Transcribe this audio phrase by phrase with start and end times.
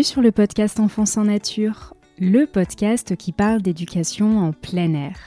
[0.00, 5.18] Bienvenue sur le podcast Enfance en Nature, le podcast qui parle d'éducation en plein air.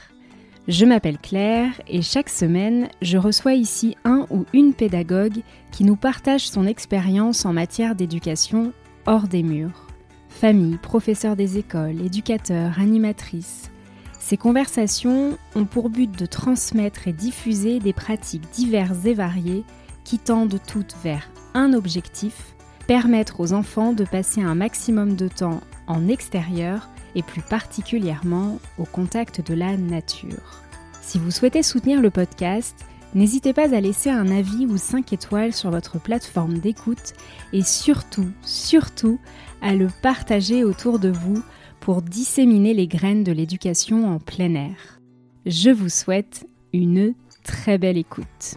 [0.66, 5.94] Je m'appelle Claire et chaque semaine, je reçois ici un ou une pédagogue qui nous
[5.94, 8.72] partage son expérience en matière d'éducation
[9.06, 9.86] hors des murs.
[10.28, 13.70] Famille, professeurs des écoles, éducateurs, animatrices.
[14.18, 19.62] Ces conversations ont pour but de transmettre et diffuser des pratiques diverses et variées
[20.02, 22.53] qui tendent toutes vers un objectif
[22.86, 28.84] permettre aux enfants de passer un maximum de temps en extérieur et plus particulièrement au
[28.84, 30.62] contact de la nature.
[31.00, 32.84] Si vous souhaitez soutenir le podcast,
[33.14, 37.12] n'hésitez pas à laisser un avis ou 5 étoiles sur votre plateforme d'écoute
[37.52, 39.18] et surtout, surtout,
[39.62, 41.42] à le partager autour de vous
[41.80, 45.00] pour disséminer les graines de l'éducation en plein air.
[45.46, 48.56] Je vous souhaite une très belle écoute.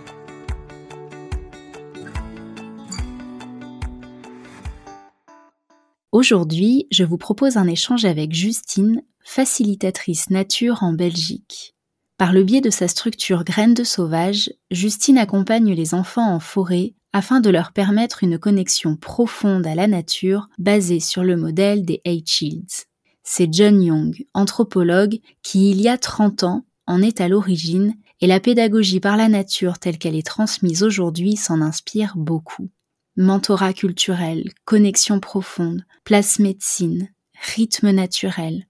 [6.13, 11.75] Aujourd'hui, je vous propose un échange avec Justine, facilitatrice nature en Belgique.
[12.17, 16.93] Par le biais de sa structure Graines de Sauvage, Justine accompagne les enfants en forêt
[17.11, 22.01] afin de leur permettre une connexion profonde à la nature basée sur le modèle des
[22.05, 22.85] Eight Shields.
[23.23, 28.27] C'est John Young, anthropologue, qui il y a 30 ans en est à l'origine et
[28.27, 32.69] la pédagogie par la nature telle qu'elle est transmise aujourd'hui s'en inspire beaucoup
[33.17, 37.09] mentorat culturel, connexion profonde, place médecine,
[37.55, 38.67] rythme naturel.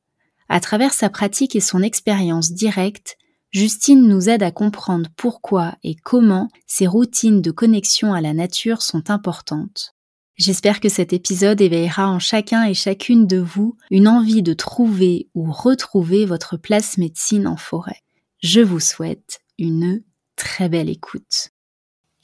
[0.50, 3.18] À travers sa pratique et son expérience directe,
[3.52, 8.82] Justine nous aide à comprendre pourquoi et comment ces routines de connexion à la nature
[8.82, 9.94] sont importantes.
[10.36, 15.30] J'espère que cet épisode éveillera en chacun et chacune de vous une envie de trouver
[15.34, 18.02] ou retrouver votre place médecine en forêt.
[18.44, 20.04] Je vous souhaite une
[20.36, 21.50] très belle écoute.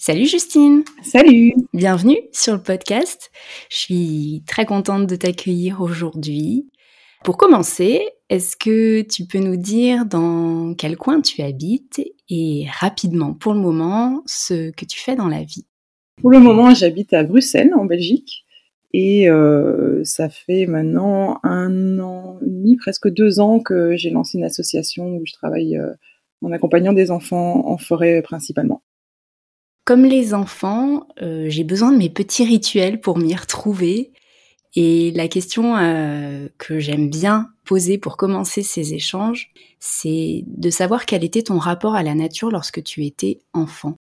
[0.06, 3.32] Salut Justine Salut Bienvenue sur le podcast.
[3.72, 6.69] Je suis très contente de t'accueillir aujourd'hui.
[7.24, 13.34] Pour commencer, est-ce que tu peux nous dire dans quel coin tu habites et rapidement,
[13.34, 15.68] pour le moment, ce que tu fais dans la vie?
[16.19, 18.44] Pour le moment, j'habite à Bruxelles, en Belgique.
[18.92, 24.38] Et euh, ça fait maintenant un an et demi, presque deux ans que j'ai lancé
[24.38, 25.94] une association où je travaille euh,
[26.42, 28.84] en accompagnant des enfants en forêt principalement.
[29.85, 34.11] Comme les enfants, euh, j'ai besoin de mes petits rituels pour m'y retrouver.
[34.75, 41.05] Et la question euh, que j'aime bien poser pour commencer ces échanges, c'est de savoir
[41.05, 43.95] quel était ton rapport à la nature lorsque tu étais enfant.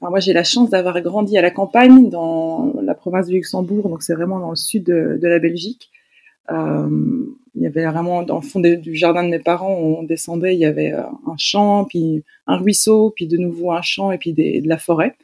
[0.00, 3.88] Alors moi, j'ai la chance d'avoir grandi à la campagne, dans la province du Luxembourg,
[3.88, 5.90] donc c'est vraiment dans le sud de, la Belgique.
[6.50, 7.26] Euh,
[7.58, 10.60] il y avait vraiment, dans le fond du jardin de mes parents, on descendait, il
[10.60, 14.32] y avait euh, un champ, puis un ruisseau, puis de nouveau un champ, et puis
[14.32, 15.16] de la forêt.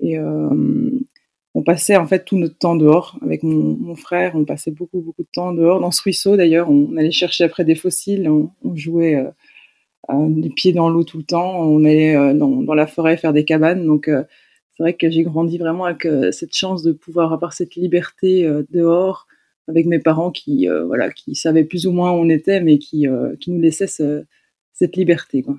[0.00, 0.90] Et euh,
[1.54, 4.32] on passait en fait tout notre temps dehors avec mon, frère.
[4.36, 5.80] On passait beaucoup, beaucoup de temps dehors.
[5.80, 8.28] Dans ce ruisseau, d'ailleurs, on allait chercher après des fossiles.
[8.30, 9.16] On, jouait
[10.10, 11.60] euh, les pieds dans l'eau tout le temps.
[11.60, 13.86] On allait dans, dans, la forêt faire des cabanes.
[13.86, 18.46] Donc, c'est vrai que j'ai grandi vraiment avec cette chance de pouvoir avoir cette liberté
[18.70, 19.26] dehors
[19.68, 22.78] avec mes parents qui, euh, voilà, qui savaient plus ou moins où on était, mais
[22.78, 25.42] qui, euh, qui nous laissaient cette liberté.
[25.42, 25.56] Quoi.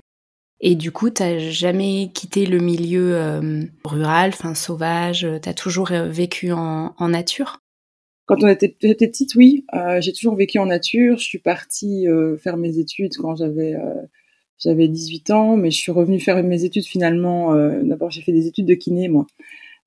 [0.60, 5.54] Et du coup, tu n'as jamais quitté le milieu euh, rural, enfin sauvage, tu as
[5.54, 7.60] toujours vécu en, en, nature?
[8.26, 9.64] Quand on était, petite, oui,
[10.00, 11.16] j'ai toujours vécu en nature.
[11.16, 12.06] Je suis partie
[12.40, 13.74] faire mes études quand j'avais
[14.58, 17.54] j'avais 18 ans, mais je suis revenue faire mes études finalement.
[17.82, 19.26] D'abord, j'ai fait des études de kiné, moi.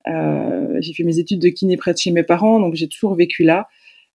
[0.06, 3.44] j'ai fait mes études de kiné près de chez mes parents, donc j'ai toujours vécu
[3.44, 3.68] là.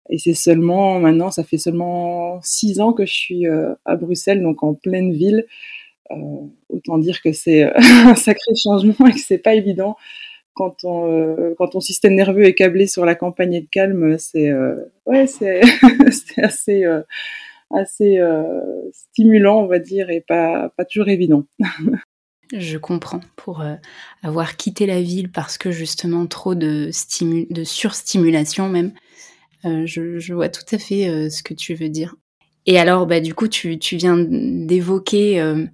[0.09, 4.41] Et c'est seulement maintenant, ça fait seulement six ans que je suis euh, à Bruxelles,
[4.41, 5.45] donc en pleine ville.
[6.11, 6.15] Euh,
[6.69, 7.73] autant dire que c'est euh,
[8.05, 9.97] un sacré changement et que c'est pas évident
[10.53, 14.17] quand on quand ton système nerveux est câblé sur la campagne et le calme.
[14.17, 14.51] C'est
[15.05, 15.25] ouais,
[16.37, 16.83] assez
[17.69, 18.19] assez
[18.91, 21.43] stimulant, on va dire, et pas pas toujours évident.
[22.55, 23.61] Je comprends pour
[24.23, 26.89] avoir quitté la ville parce que justement trop de,
[27.53, 28.93] de surstimulation même
[29.65, 32.15] euh, je, vois tout à fait euh, ce que tu veux dire.
[32.65, 35.65] Et alors, bah, du coup, tu, viens d'évoquer euh,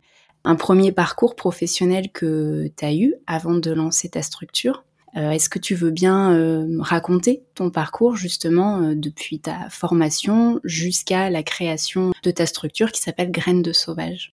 [0.43, 4.85] un premier parcours professionnel que tu as eu avant de lancer ta structure.
[5.15, 12.13] Est-ce que tu veux bien raconter ton parcours justement depuis ta formation jusqu'à la création
[12.23, 14.33] de ta structure qui s'appelle Graines de Sauvage?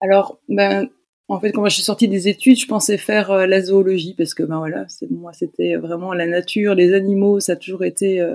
[0.00, 0.88] Alors, ben,
[1.28, 4.42] en fait, quand je suis sortie des études, je pensais faire la zoologie parce que
[4.42, 8.26] ben voilà, moi c'était vraiment la nature, les animaux, ça a toujours été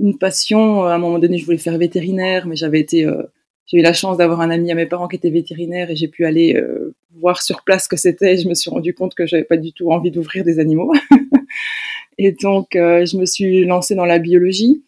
[0.00, 0.84] une passion.
[0.84, 3.22] À un moment donné, je voulais faire vétérinaire, mais j'avais été, euh,
[3.66, 6.08] j'ai eu la chance d'avoir un ami à mes parents qui était vétérinaire et j'ai
[6.08, 8.36] pu aller euh, voir sur place ce que c'était.
[8.36, 10.92] Je me suis rendu compte que j'avais pas du tout envie d'ouvrir des animaux.
[12.18, 14.82] et donc, euh, je me suis lancée dans la biologie.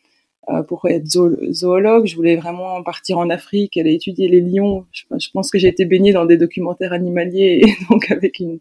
[0.68, 2.06] pour être zoologue.
[2.06, 4.84] Je voulais vraiment partir en Afrique, aller étudier les lions.
[4.92, 8.58] Je, pense que j'ai été baignée dans des documentaires animaliers, et donc avec une,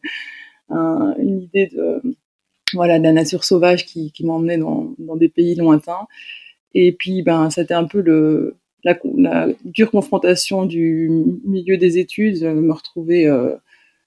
[0.70, 2.02] une idée de
[2.74, 6.08] voilà de la nature sauvage qui, qui m'emmenait dans, dans des pays lointains.
[6.74, 11.10] Et puis, ben, c'était un peu le, la, la, dure confrontation du
[11.46, 13.56] milieu des études, me retrouver euh,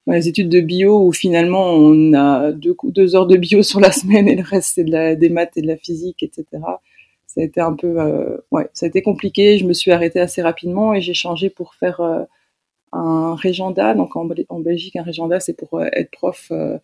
[0.07, 3.81] dans les études de bio où finalement on a deux, deux, heures de bio sur
[3.81, 6.45] la semaine et le reste c'est de la, des maths et de la physique, etc.
[7.27, 9.57] Ça a été un peu, euh, ouais, ça a été compliqué.
[9.59, 12.25] Je me suis arrêtée assez rapidement et j'ai changé pour faire euh,
[12.93, 13.95] un régenda.
[13.95, 16.79] Donc en, en, Belgique, un régenda c'est pour euh, être prof euh,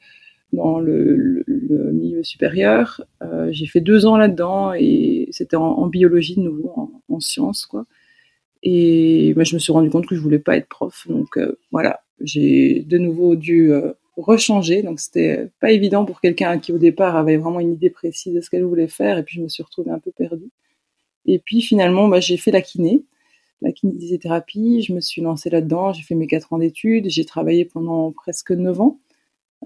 [0.52, 1.44] dans le,
[1.92, 3.02] milieu supérieur.
[3.22, 7.20] Euh, j'ai fait deux ans là-dedans et c'était en, en, biologie de nouveau, en, en,
[7.20, 7.86] sciences quoi.
[8.62, 11.56] Et moi, je me suis rendu compte que je voulais pas être prof, donc euh,
[11.70, 14.82] voilà, j'ai de nouveau dû euh, rechanger.
[14.82, 18.40] Donc c'était pas évident pour quelqu'un qui au départ avait vraiment une idée précise de
[18.40, 20.50] ce qu'elle voulait faire, et puis je me suis retrouvée un peu perdue.
[21.26, 23.04] Et puis finalement, bah, j'ai fait la kiné,
[23.62, 24.82] la kinésithérapie.
[24.82, 25.92] Je me suis lancée là-dedans.
[25.92, 27.08] J'ai fait mes quatre ans d'études.
[27.10, 28.98] J'ai travaillé pendant presque neuf ans.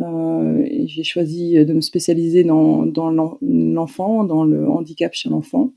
[0.00, 3.10] Euh, j'ai choisi de me spécialiser dans, dans
[3.40, 5.72] l'enfant, dans le handicap chez l'enfant.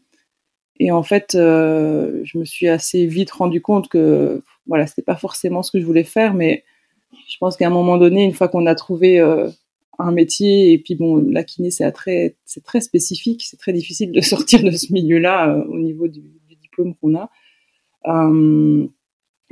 [0.79, 5.15] Et en fait, euh, je me suis assez vite rendu compte que voilà, c'était pas
[5.15, 6.63] forcément ce que je voulais faire, mais
[7.27, 9.49] je pense qu'à un moment donné, une fois qu'on a trouvé euh,
[9.99, 14.21] un métier, et puis bon, la kiné, c'est très, très spécifique, c'est très difficile de
[14.21, 16.21] sortir de ce milieu-là euh, au niveau du,
[16.61, 17.29] diplôme qu'on a.
[18.07, 18.87] Euh,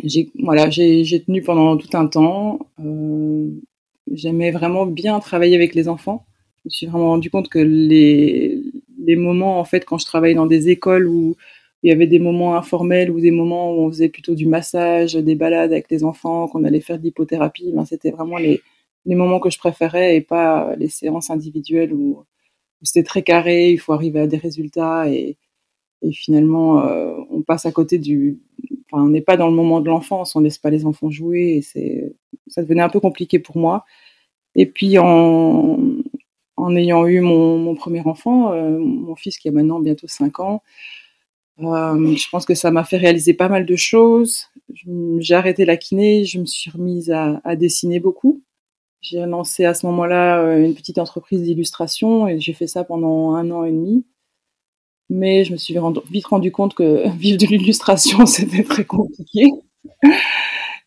[0.04, 2.60] j'ai voilà, j'ai tenu pendant tout un temps.
[4.12, 6.26] J'aimais vraiment bien travailler avec les enfants.
[6.64, 8.62] Je me suis vraiment rendu compte que les,
[9.06, 11.36] les moments, en fait, quand je travaillais dans des écoles où
[11.84, 15.16] il y avait des moments informels ou des moments où on faisait plutôt du massage,
[15.16, 18.62] des balades avec les enfants, qu'on allait faire de l'hypothérapie, ben, c'était vraiment les,
[19.06, 23.72] les moments que je préférais et pas les séances individuelles où, où c'était très carré,
[23.72, 25.38] il faut arriver à des résultats et,
[26.02, 28.40] et finalement euh, on passe à côté du,
[28.94, 31.62] on n'est pas dans le moment de l'enfance, on laisse pas les enfants jouer et
[31.62, 32.13] c'est,
[32.48, 33.86] ça devenait un peu compliqué pour moi.
[34.56, 35.78] Et puis en,
[36.57, 40.40] en ayant eu mon, mon premier enfant, euh, mon fils qui a maintenant bientôt 5
[40.40, 40.62] ans,
[41.60, 44.48] euh, je pense que ça m'a fait réaliser pas mal de choses.
[45.19, 48.42] J'ai arrêté la kiné, je me suis remise à, à dessiner beaucoup.
[49.01, 53.34] J'ai lancé à ce moment-là euh, une petite entreprise d'illustration et j'ai fait ça pendant
[53.34, 54.06] un an et demi.
[55.13, 55.75] Mais je me suis
[56.10, 59.51] vite rendu compte que vivre de l'illustration, c'était très compliqué.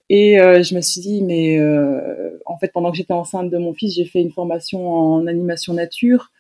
[0.09, 3.59] Et euh, je me suis dit, mais euh, en fait, pendant que j'étais enceinte de
[3.59, 6.33] mon fils, j'ai fait une formation en animation nature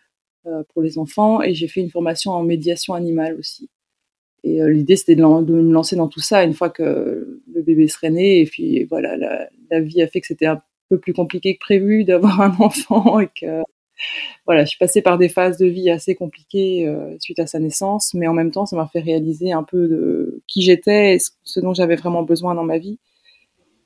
[0.46, 3.70] euh, pour les enfants et j'ai fait une formation en médiation animale aussi.
[4.42, 7.88] Et l'idée, c'était de, de, me lancer dans tout ça une fois que le bébé
[7.88, 8.40] serait né.
[8.40, 11.60] Et puis voilà, la, la vie a fait que c'était un peu plus compliqué que
[11.60, 13.62] prévu d'avoir un enfant et que
[14.46, 17.58] voilà, je suis passée par des phases de vie assez compliquées euh, suite à sa
[17.58, 21.18] naissance, mais en même temps, ça m'a fait réaliser un peu de qui j'étais et
[21.44, 22.98] ce dont j'avais vraiment besoin dans ma vie.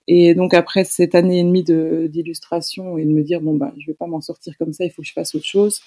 [0.07, 3.87] Et donc après cette année et demie d'illustration et de me dire bon ben je
[3.87, 5.81] vais pas m'en sortir comme ça, il faut que je fasse autre chose.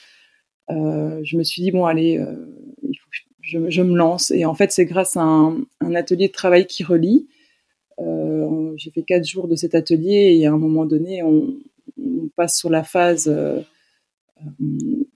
[0.72, 2.46] Euh, je me suis dit bon allez, euh,
[2.84, 3.10] il faut
[3.42, 4.32] je, me lance.
[4.32, 7.28] Et en fait c'est grâce à un, atelier de travail qui relie.
[8.78, 11.56] J'ai fait quatre jours de cet atelier et à un moment donné on,
[12.36, 13.32] passe sur la phase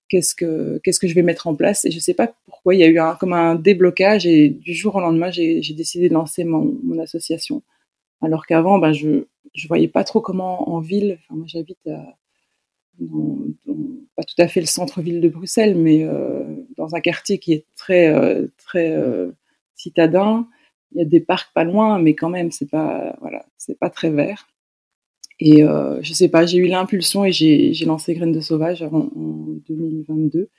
[0.10, 2.88] qu'est-ce que je vais mettre en place et je sais pas pourquoi il y a
[2.88, 7.00] eu un, comme un déblocage et du jour au lendemain j'ai décidé de lancer mon,
[7.00, 7.62] association.
[8.22, 11.20] Alors qu'avant, ben, je je voyais pas trop comment en ville.
[11.22, 11.80] Enfin, moi, j'habite
[14.16, 16.44] pas tout à fait le centre-ville de Bruxelles, mais euh,
[16.76, 19.32] dans un quartier qui est très euh, très euh,
[19.76, 20.48] citadin.
[20.92, 23.90] Il y a des parcs pas loin, mais quand même, c'est pas voilà, c'est pas
[23.90, 24.48] très vert.
[25.40, 29.12] Et euh, je sais pas, j'ai eu l'impulsion et j'ai lancé Graines de Sauvage en,
[29.16, 30.50] en 2022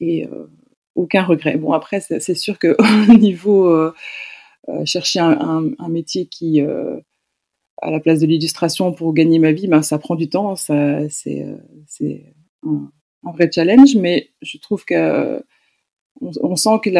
[0.00, 0.46] et euh,
[0.94, 1.56] aucun regret.
[1.56, 2.76] Bon après, c'est sûr que
[3.10, 3.92] au niveau euh,
[4.68, 6.98] euh, chercher un, un, métier qui, euh,
[7.80, 11.06] à la place de l'illustration pour gagner ma vie, ben, ça prend du temps, euh,
[11.08, 11.44] c'est
[12.64, 12.90] un,
[13.24, 15.40] un, vrai challenge, mais je trouve que
[16.20, 16.90] on, on sent que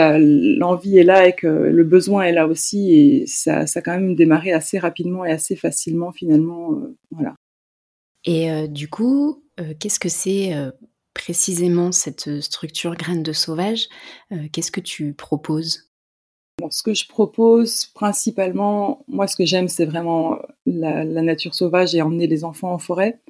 [0.58, 3.92] l'envie est là et que le besoin est là aussi, et ça, ça a quand
[3.92, 7.34] même démarré assez rapidement et assez facilement finalement, euh, voilà.
[8.24, 10.52] Et euh, du coup, euh, qu'est-ce que c'est
[11.14, 13.88] précisément cette structure graine de sauvage?
[14.52, 15.90] Qu'est-ce que tu proposes?
[16.58, 21.54] Bon, ce que je propose principalement, moi ce que j'aime c'est vraiment la, la, nature
[21.54, 23.20] sauvage et emmener les enfants en forêt.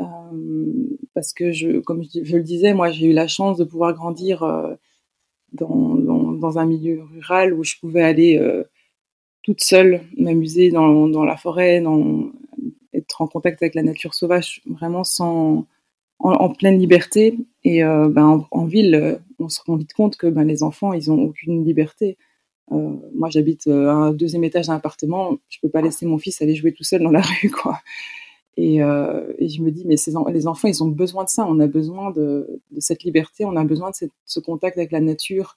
[0.00, 3.64] Euh, parce que je, comme je, je le disais, moi j'ai eu la chance de
[3.64, 4.74] pouvoir grandir euh,
[5.54, 8.64] dans, un milieu rural où je pouvais aller euh,
[9.42, 11.82] toute seule m'amuser dans, la forêt,
[12.92, 15.66] être en contact avec la nature sauvage vraiment sans,
[16.18, 17.38] en, pleine liberté.
[17.64, 21.20] Et ben, en, ville, on se rend vite compte que ben, les enfants, ils ont
[21.20, 22.18] aucune liberté.
[22.70, 25.38] moi, j'habite un deuxième étage d'un appartement.
[25.48, 27.80] Je peux pas laisser mon fils aller jouer tout seul dans la rue, quoi.
[28.56, 29.96] Et, et je me dis, mais
[30.32, 31.46] les enfants, ils ont besoin de ça.
[31.48, 33.44] On a besoin de, cette liberté.
[33.44, 35.56] On a besoin de ce contact avec la nature,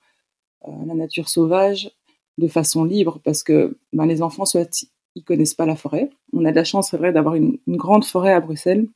[0.66, 1.92] la nature sauvage,
[2.38, 4.88] de façon libre, parce que ben, les enfants, soit
[5.18, 6.10] ils connaissent pas la forêt.
[6.34, 8.88] On a de la chance, c'est vrai, d'avoir une, grande forêt à Bruxelles.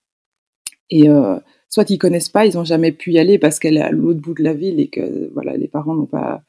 [0.90, 1.40] Et euh,
[1.70, 4.20] soit ils connaissent pas, ils ont jamais pu y aller parce qu'elle est à l'autre
[4.20, 6.44] bout de la ville et que voilà, les parents n'ont pas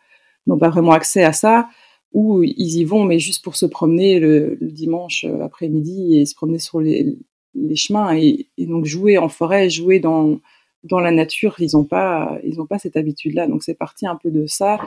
[0.47, 1.69] n'ont pas vraiment accès à ça,
[2.13, 6.35] ou ils y vont mais juste pour se promener le, dimanche euh, après-midi et se
[6.35, 7.17] promener sur les,
[7.55, 10.41] les chemins et, donc jouer en forêt, jouer dans
[10.85, 13.47] dans la nature, ils n'ont pas ils ont pas cette habitude-là.
[13.47, 14.79] Donc c'est parti un peu de ça.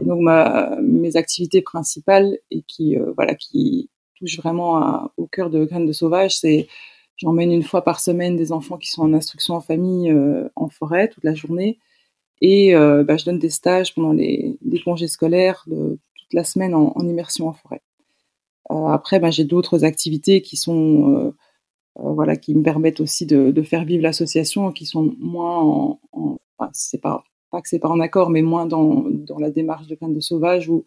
[0.00, 5.50] Et donc ma, mes activités principales et qui euh, voilà qui touche vraiment au cœur
[5.50, 6.68] de Graines de Sauvage, c'est
[7.16, 10.68] j'emmène une fois par semaine des enfants qui sont en instruction en famille euh, en
[10.68, 11.78] forêt toute la journée
[12.40, 16.94] et euh, bah, je donne des stages pendant les, congés scolaires toute la semaine en,
[17.00, 17.82] immersion en forêt.
[18.70, 21.32] Euh, après, bah, j'ai d'autres activités qui sont
[21.98, 26.00] voilà qui me permettent aussi de, faire vivre l'association, qui sont moins en,
[27.02, 29.06] pas pas que c'est pas en accord, mais moins dans,
[29.38, 30.84] la démarche de Graines de Sauvage où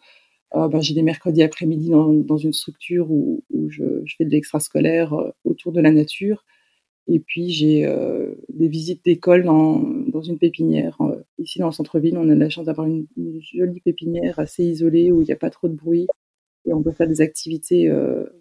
[0.55, 3.83] euh, ben, j'ai des mercredis après-midi dans, une structure où, je,
[4.17, 6.45] fais de l'extrascolaire euh, autour de la nature.
[7.07, 10.97] Et puis j'ai euh, des visites d'école dans, une pépinière.
[11.39, 15.11] ici dans le centre-ville, on a la chance d'avoir une, une, jolie pépinière assez isolée
[15.11, 16.07] où il n'y a pas trop de bruit
[16.65, 17.91] et on peut faire des activités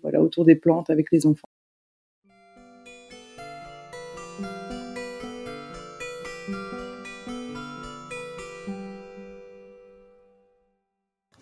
[0.02, 1.47] voilà, autour des plantes avec les enfants.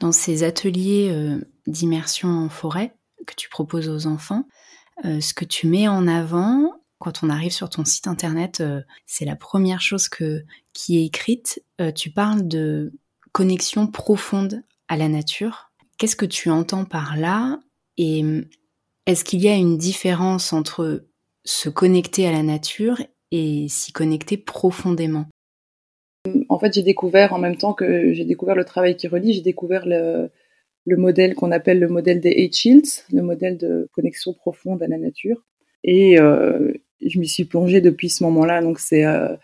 [0.07, 2.95] Dans ces ateliers euh, d'immersion en forêt
[3.27, 4.47] que tu proposes aux enfants,
[5.05, 8.83] euh, ce que tu mets en avant quand on arrive sur ton site internet, euh,
[9.05, 11.61] c'est la première chose que, qui est écrite.
[11.97, 12.93] tu parles de
[13.33, 15.73] connexion profonde à la nature.
[15.99, 17.59] Qu'est-ce que tu entends par là
[17.99, 18.25] Et
[19.07, 21.05] est-ce qu'il y a une différence entre
[21.45, 25.27] se connecter à la nature et s'y connecter profondément?
[26.49, 29.43] En fait, j'ai découvert, en même temps que j'ai découvert le travail qui relie, j'ai
[29.43, 30.31] découvert le,
[30.87, 34.99] modèle qu'on appelle le modèle des Eight Shields, le modèle de connexion profonde à la
[34.99, 35.43] nature.
[35.85, 36.73] Et euh,
[37.05, 38.63] je m'y suis plongée depuis ce moment-là.
[38.63, 39.37] Donc, c'est euh,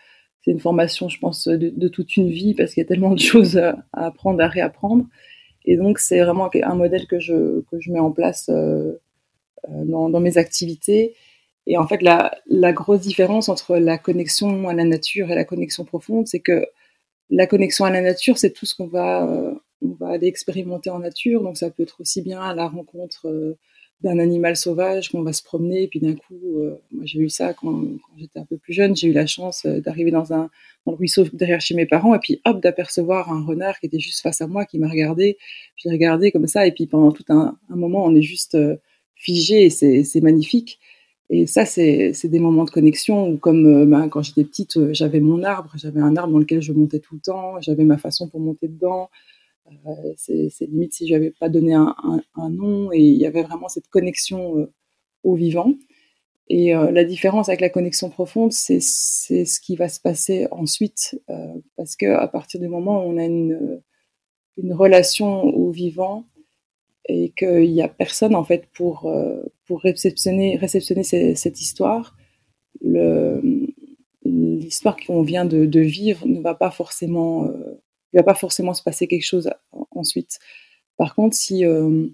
[0.47, 3.57] une formation, je pense, de, toute une vie parce qu'il y a tellement de choses
[3.57, 5.05] à, apprendre, à réapprendre.
[5.65, 8.93] Et donc, c'est vraiment un modèle que je, que je mets en place euh,
[9.69, 11.13] dans, dans, mes activités
[11.65, 15.85] et en fait, la, grosse différence entre la connexion à la nature et la connexion
[15.85, 16.65] profonde, c'est que
[17.29, 20.89] la connexion à la nature, c'est tout ce qu'on va, euh, on va aller expérimenter
[20.89, 21.41] en nature.
[21.41, 23.57] Donc, ça peut être aussi bien à la rencontre euh,
[24.01, 25.83] d'un animal sauvage qu'on va se promener.
[25.83, 27.85] Et puis d'un coup, euh, moi j'ai eu ça quand,
[28.17, 28.93] j'étais un peu plus jeune.
[28.95, 30.49] J'ai eu la chance d'arriver dans un
[30.85, 34.41] ruisseau derrière chez mes parents et puis hop d'apercevoir un renard qui était juste face
[34.41, 35.37] à moi, qui m'a regardé.
[35.77, 38.57] J'ai regardé comme ça et puis pendant tout un, moment, on est juste
[39.15, 40.79] figé c'est magnifique.
[41.29, 44.93] Et ça, c'est des moments de connexion où, comme euh, ben, quand j'étais petite, euh,
[44.93, 47.97] j'avais mon arbre, j'avais un arbre dans lequel je montais tout le temps, j'avais ma
[47.97, 49.09] façon pour monter dedans.
[49.87, 51.95] Euh, c'est limite si je n'avais pas donné un,
[52.35, 54.69] un, nom, et il y avait vraiment cette connexion
[55.23, 55.73] au vivant.
[56.49, 61.19] Et la différence avec la connexion profonde, c'est ce qui va se passer ensuite,
[61.77, 63.81] parce que à partir du moment où on a une,
[64.57, 66.25] une relation au vivant,
[67.07, 72.15] et qu'il n'y a personne en fait pour, euh, pour réceptionner, réceptionner cette histoire.
[74.25, 77.81] L'histoire qu'on vient de, vivre ne va pas forcément, euh,
[78.13, 79.49] va pas forcément se passer quelque chose
[79.91, 80.39] ensuite.
[80.97, 82.07] Par contre, si euh,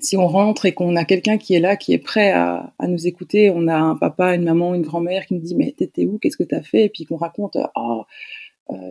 [0.00, 3.06] si on rentre et qu'on a quelqu'un qui est là, qui est prêt à, nous
[3.06, 6.18] écouter, on a un papa, une maman, une grand-mère qui nous dit mais t'étais où,
[6.18, 8.04] qu'est-ce que t'as fait, et puis qu'on raconte oh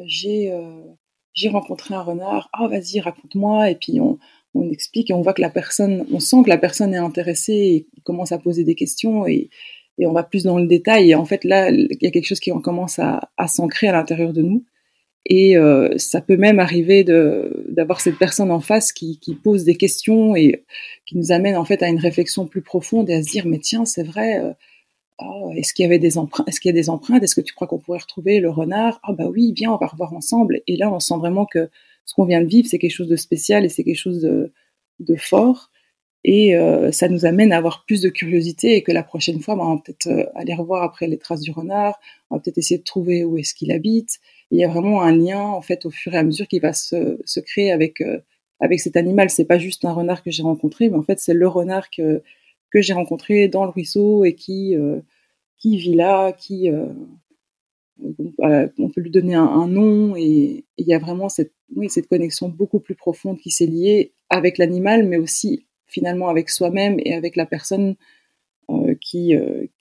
[0.05, 0.53] j'ai
[1.33, 4.19] j'ai rencontré un renard, oh vas-y raconte-moi, et puis on
[4.53, 7.53] on explique et on voit que la personne, on sent que la personne est intéressée
[7.53, 9.49] et commence à poser des questions et,
[9.97, 11.11] et on va plus dans le détail.
[11.11, 14.33] Et en fait, là, il y a quelque chose qui commence à, s'ancrer à l'intérieur
[14.33, 14.65] de nous.
[15.27, 19.75] Et euh, ça peut même arriver d'avoir cette personne en face qui, qui, pose des
[19.75, 20.65] questions et
[21.05, 23.59] qui nous amène en fait à une réflexion plus profonde et à se dire mais
[23.59, 24.51] tiens c'est vrai euh,
[25.23, 27.23] oh, est-ce qu'il y avait des empreintes est-ce qu'il y a des empreintes?
[27.23, 28.99] Est-ce que tu crois qu'on pourrait retrouver le renard?
[29.03, 31.69] Ah bah oui bien on va revoir ensemble et là on sent vraiment que
[32.05, 35.15] ce qu'on vient de vivre, c'est quelque chose de spécial et c'est quelque chose de,
[35.15, 35.71] fort.
[36.23, 39.55] Et euh, ça nous amène à avoir plus de curiosité et que la prochaine fois,
[39.55, 41.99] bah, on va peut-être euh, aller revoir après les traces du renard,
[42.29, 44.19] on va peut-être essayer de trouver où est-ce qu'il habite.
[44.51, 46.73] il y a vraiment un lien, en fait, au fur et à mesure qui va
[46.73, 48.19] se, créer avec, euh,
[48.59, 49.29] avec cet animal.
[49.29, 52.21] C'est pas juste un renard que j'ai rencontré, mais en fait, c'est le renard que,
[52.71, 54.75] que j'ai rencontré dans le ruisseau et qui,
[55.57, 56.69] qui vit là, qui,
[57.99, 61.53] on peut lui donner un, nom et il y a vraiment cette,
[61.89, 66.97] cette connexion beaucoup plus profonde qui s'est liée avec l'animal, mais aussi finalement avec soi-même
[66.99, 67.95] et avec la personne
[69.01, 69.35] qui,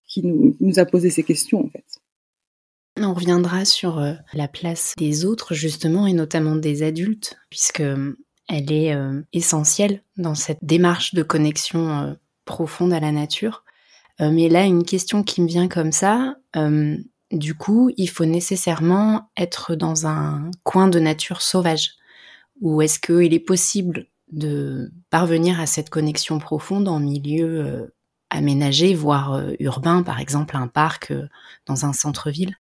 [0.07, 1.85] qui nous, nous, a posé ces questions en fait.
[2.97, 4.05] On reviendra sur
[4.35, 7.83] la place des autres justement et notamment des adultes puisque
[8.49, 8.93] elle est
[9.33, 12.17] essentielle dans cette démarche de connexion
[12.51, 13.65] profonde à la nature.
[14.21, 16.97] Euh, mais là, une question qui me vient comme ça, euh,
[17.31, 21.93] du coup, il faut nécessairement être dans un coin de nature sauvage.
[22.61, 27.95] Ou est-ce qu'il est possible de parvenir à cette connexion profonde en milieu euh,
[28.31, 31.13] aménagé, voire urbain, par exemple un parc
[31.67, 32.57] dans un centre-ville?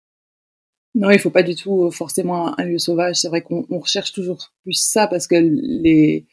[0.95, 3.17] Non, il ne faut pas du tout forcément un lieu sauvage.
[3.17, 6.25] C'est vrai qu'on recherche toujours plus ça parce que les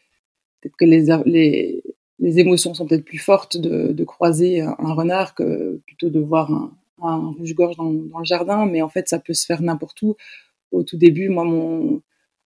[0.61, 1.83] peut-être que les, les,
[2.19, 6.51] les émotions sont peut-être plus fortes de, croiser un, renard que plutôt de voir
[7.03, 10.17] un, rouge-gorge dans, le jardin, mais en fait, ça peut se faire n'importe où.
[10.73, 12.03] Au tout début, moi, mon,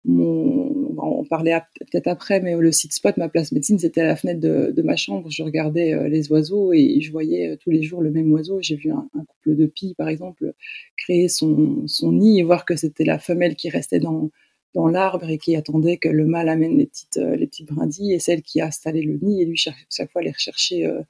[0.05, 4.41] on parlait peut-être après, mais le site spot, ma place médecine, c'était à la fenêtre
[4.41, 5.29] de, ma chambre.
[5.29, 8.60] Je regardais euh, les oiseaux et je voyais euh, tous les jours le même oiseau.
[8.62, 10.53] J'ai vu un, couple de pies, par exemple,
[10.98, 14.29] créer son nid et voir que c'était la femelle qui restait dans,
[14.74, 18.13] dans l'arbre et qui attendait que le mâle amène les petites, euh, les petites brindilles
[18.13, 21.01] et celle qui a installé le nid et lui chaque, fois aller rechercher, euh,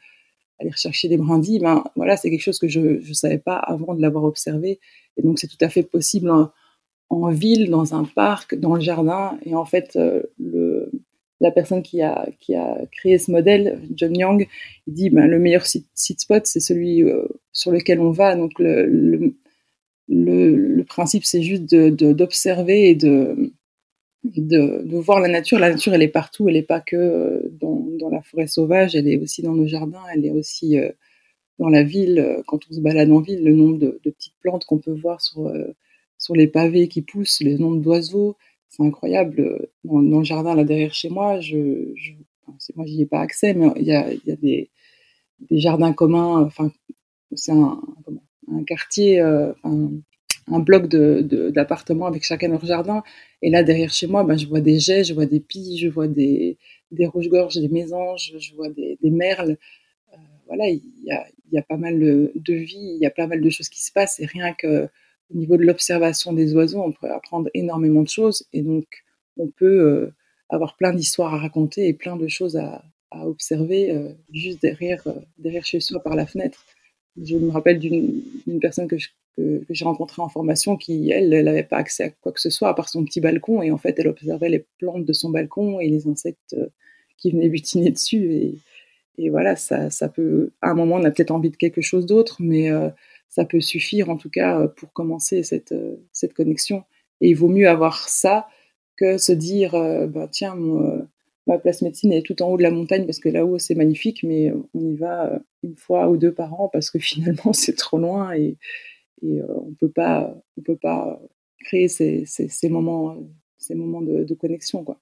[0.60, 1.60] aller rechercher des brindilles.
[1.60, 4.80] Ben voilà, c'est quelque chose que je ne savais pas avant de l'avoir observé.
[5.18, 6.30] Et donc c'est tout à fait possible
[7.10, 9.38] en, ville, dans un parc, dans le jardin.
[9.46, 10.92] Et en fait, euh, le,
[11.40, 14.48] la personne qui a, qui a créé ce modèle, John Young,
[14.88, 17.04] il dit ben, le meilleur site, spot, c'est celui
[17.52, 18.36] sur lequel on va.
[18.36, 19.36] Donc le le,
[20.88, 23.52] principe, c'est juste d'observer et de,
[24.24, 25.60] de, voir la nature.
[25.60, 29.08] La nature, elle est partout, elle n'est pas que euh, dans, la forêt sauvage, elle
[29.08, 30.92] est aussi dans nos jardins, elle est aussi euh,
[31.60, 32.42] dans la ville.
[32.48, 35.48] Quand on se balade en ville, le nombre de, petites plantes qu'on peut voir sur,
[35.48, 35.74] euh,
[36.18, 38.38] sur les pavés qui poussent, le nombre d'oiseaux,
[38.70, 39.68] c'est incroyable.
[39.84, 42.14] Dans, le jardin, là derrière chez moi, je, je
[42.76, 44.70] moi, j'y ai pas accès, mais il y a, des,
[45.50, 46.42] des, jardins communs.
[46.44, 46.72] Enfin,
[47.36, 47.82] c'est un,
[48.52, 53.04] un quartier, euh, un, bloc d'appartements de, avec chacun leur jardin.
[53.42, 55.88] Et là, derrière chez moi, ben, je vois des jets, je vois des pies, je
[55.88, 56.58] vois des,
[56.92, 59.58] des rouges-gorges, des mésanges, je vois des, merles.
[60.14, 63.28] Euh, voilà, il y a, y a, pas mal de vie, il y a pas
[63.28, 64.20] mal de choses qui se passent.
[64.20, 64.90] Et rien que
[65.34, 68.46] au niveau de l'observation des oiseaux, on peut apprendre énormément de choses.
[68.54, 68.86] Et donc,
[69.38, 70.14] on peut euh,
[70.50, 75.04] avoir plein d'histoires à raconter et plein de choses à, à observer juste derrière,
[75.38, 76.66] derrière chez soi par la fenêtre.
[77.22, 78.98] Je me rappelle d'une personne que,
[79.38, 82.74] j'ai rencontrée en formation qui, elle, n'avait pas accès à quoi que ce soit à
[82.74, 83.62] part son petit balcon.
[83.62, 86.68] Et en fait, elle observait les plantes de son balcon et les insectes euh,
[87.18, 88.56] qui venaient butiner dessus.
[89.18, 90.52] Et, voilà, ça, peut.
[90.62, 92.90] À un moment, on a peut-être envie de quelque chose d'autre, mais euh,
[93.30, 95.74] ça peut suffire en tout cas euh, pour commencer cette,
[96.12, 96.84] cette connexion.
[97.22, 98.48] Et il vaut mieux avoir ça
[98.98, 99.72] que se dire,
[100.10, 101.08] bah, tiens, moi,
[101.48, 104.24] ma place médecine est tout en haut de la montagne parce que là-haut c'est magnifique,
[104.24, 107.76] mais on y va euh, une fois ou deux par an parce que finalement c'est
[107.76, 108.58] trop loin et,
[109.24, 111.22] euh, on peut pas on peut pas
[111.64, 112.26] créer ces,
[112.70, 113.18] moments
[113.58, 115.00] ces moments de, connexion quoi.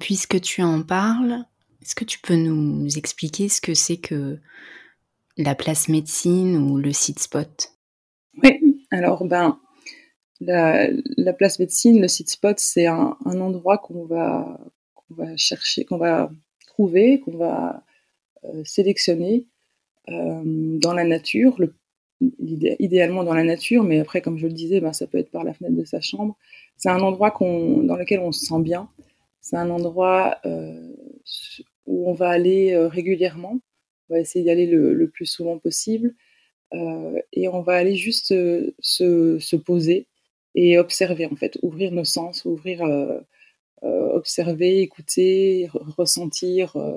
[0.00, 1.44] Puisque tu en parles,
[1.80, 4.38] est-ce que tu peux nous expliquer ce que c'est que
[5.36, 7.72] la place médecine ou le site spot?
[8.42, 9.58] Oui, alors ben
[10.40, 14.60] la, place médecine, le site spot, c'est un endroit qu'on va
[15.14, 16.30] qu'on va chercher, qu'on va
[16.66, 17.82] trouver, qu'on va
[18.44, 19.46] euh, sélectionner
[20.08, 21.74] euh, dans la nature, le,
[22.78, 25.44] idéalement dans la nature, mais après, comme je le disais, ben, ça peut être par
[25.44, 26.36] la fenêtre de sa chambre.
[26.76, 28.88] C'est un endroit dans lequel on se sent bien.
[29.40, 30.92] C'est un endroit euh,
[31.86, 33.60] où on va aller régulièrement.
[34.08, 36.14] On va essayer d'y aller le, plus souvent possible.
[37.32, 40.06] et on va aller juste se, se, poser
[40.54, 42.82] et observer, en fait, ouvrir nos sens, ouvrir
[43.84, 46.76] observer, écouter, ressentir.
[46.76, 46.96] Euh,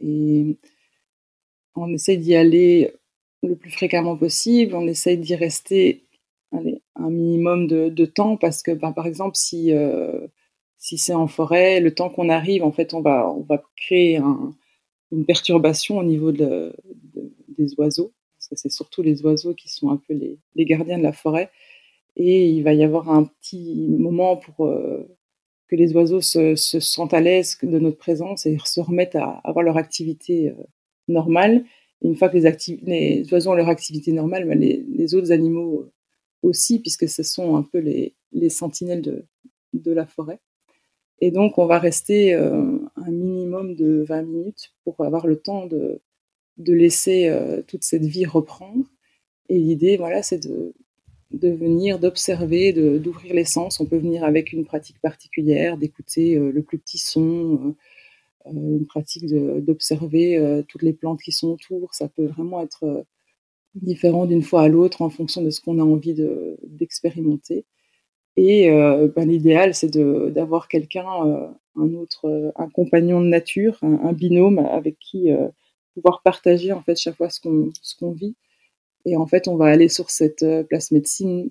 [0.00, 0.56] et
[1.74, 2.92] on essaie d'y aller
[3.42, 4.74] le plus fréquemment possible.
[4.74, 6.06] On essaie d'y rester
[6.52, 10.26] un minimum de, temps parce que, ben, par exemple, si, euh,
[10.78, 14.20] si c'est en forêt, le temps qu'on arrive, en fait, on va, on va créer
[15.12, 16.74] une perturbation au niveau de,
[17.58, 21.02] des oiseaux, parce que c'est surtout les oiseaux qui sont un peu les, gardiens de
[21.02, 21.50] la forêt.
[22.16, 24.66] Et il va y avoir un petit moment pour,
[25.68, 29.64] que les oiseaux se, sentent à l'aise de notre présence et se remettent à avoir
[29.64, 30.62] leur activité euh,
[31.08, 31.64] normale.
[32.02, 35.92] Une fois que les, oiseaux ont leur activité normale, ben, les, autres animaux euh,
[36.42, 38.14] aussi, puisque ce sont un peu les,
[38.48, 39.02] sentinelles
[39.72, 40.38] de, la forêt.
[41.20, 45.66] Et donc, on va rester euh, un minimum de 20 minutes pour avoir le temps
[45.66, 46.00] de
[46.58, 47.34] laisser
[47.66, 48.84] toute cette vie reprendre.
[49.48, 50.74] Et l'idée, voilà, c'est de,
[51.32, 53.80] de venir, d'observer, d'ouvrir les sens.
[53.80, 57.74] On peut venir avec une pratique particulière, d'écouter le plus petit son,
[58.46, 61.94] une pratique d'observer toutes les plantes qui sont autour.
[61.94, 63.04] Ça peut vraiment être
[63.74, 66.14] différent d'une fois à l'autre en fonction de ce qu'on a envie
[66.62, 67.64] d'expérimenter.
[68.36, 71.06] et ben, l'idéal, c'est d'avoir quelqu'un,
[71.76, 75.30] un autre, un compagnon de nature, un, binôme avec qui
[75.94, 78.36] pouvoir partager en fait chaque fois ce qu'on vit.
[79.06, 81.50] Et en fait, on va aller sur cette place médecine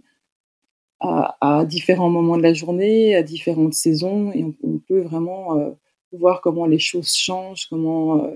[1.00, 5.76] à, différents moments de la journée, à différentes saisons, et on, peut vraiment
[6.12, 8.28] voir comment les choses changent, comment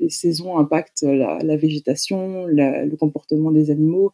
[0.00, 4.12] les saisons impactent la, végétation, le comportement des animaux.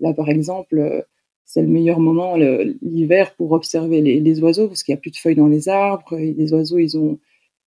[0.00, 1.04] Là, par exemple,
[1.44, 5.16] c'est le meilleur moment l'hiver pour observer les, oiseaux parce qu'il n'y a plus de
[5.16, 6.18] feuilles dans les arbres.
[6.18, 7.18] Et les oiseaux, ils ont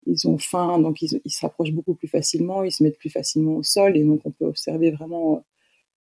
[0.07, 3.63] ils ont faim, donc ils s'approchent beaucoup plus facilement, ils se mettent plus facilement au
[3.63, 5.41] sol, et donc on peut observer vraiment euh,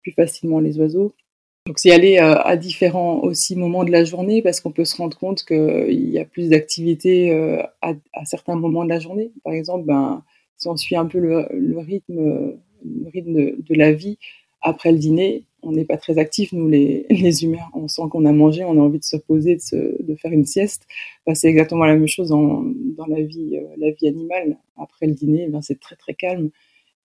[0.03, 1.15] plus facilement les oiseaux.
[1.67, 4.97] Donc c'est aller euh, à différents aussi moments de la journée parce qu'on peut se
[4.97, 9.31] rendre compte qu'il y a plus d'activités euh, à, certains moments de la journée.
[9.45, 10.25] Par exemple, ben,
[10.57, 12.59] si on suit un peu le, rythme,
[13.12, 14.19] rythme de, la vie,
[14.61, 17.69] après le dîner, on n'est pas très actif, nous les, humains.
[17.75, 20.88] On sent qu'on a mangé, on a envie de se poser, de, faire une sieste.
[21.27, 22.65] Ben, c'est exactement la même chose dans,
[22.97, 24.59] dans la vie, euh, la vie animale.
[24.77, 26.51] Après le dîner, ben, c'est très très calme.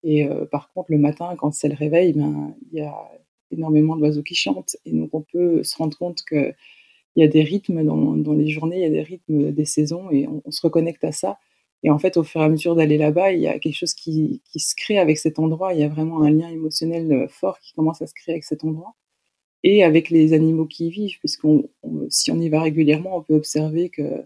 [0.02, 2.94] Et euh, par contre, le matin, quand c'est le réveil, ben, il y a
[3.50, 4.76] énormément d'oiseaux qui chantent.
[4.84, 6.54] Et donc, on peut se rendre compte qu'il
[7.16, 10.28] y a des rythmes dans, les journées, il y a des rythmes des saisons, et
[10.28, 11.38] on se reconnecte à ça.
[11.84, 13.94] Et en fait, au fur et à mesure d'aller là-bas, il y a quelque chose
[13.94, 15.74] qui, qui, se crée avec cet endroit.
[15.74, 18.44] Il y a vraiment un lien émotionnel euh, fort qui commence à se créer avec
[18.44, 18.94] cet endroit
[19.62, 21.68] et avec les animaux qui y vivent, puisqu'on
[22.10, 24.24] si on y va régulièrement, on peut observer que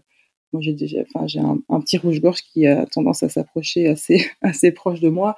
[0.53, 4.71] moi j'ai déjà, enfin j'ai un, petit rouge-gorge qui a tendance à s'approcher assez assez
[4.71, 5.35] proche de moi,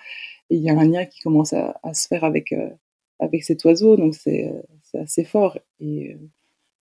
[0.49, 2.69] et il y a un lien qui commence à, se faire avec euh,
[3.19, 4.51] avec cet oiseau, donc c'est
[4.97, 5.57] assez fort.
[5.79, 6.17] Et euh,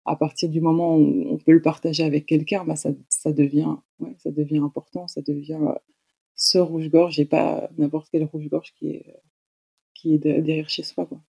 [0.05, 3.75] à partir du moment où on peut le partager avec quelqu'un, bah ça, ça, devient,
[3.99, 5.75] ouais, ça devient important, ça devient euh,
[6.35, 9.19] ce rouge-gorge et pas n'importe quel rouge-gorge qui est, euh,
[9.93, 11.05] qui est derrière chez soi.
[11.05, 11.21] Quoi.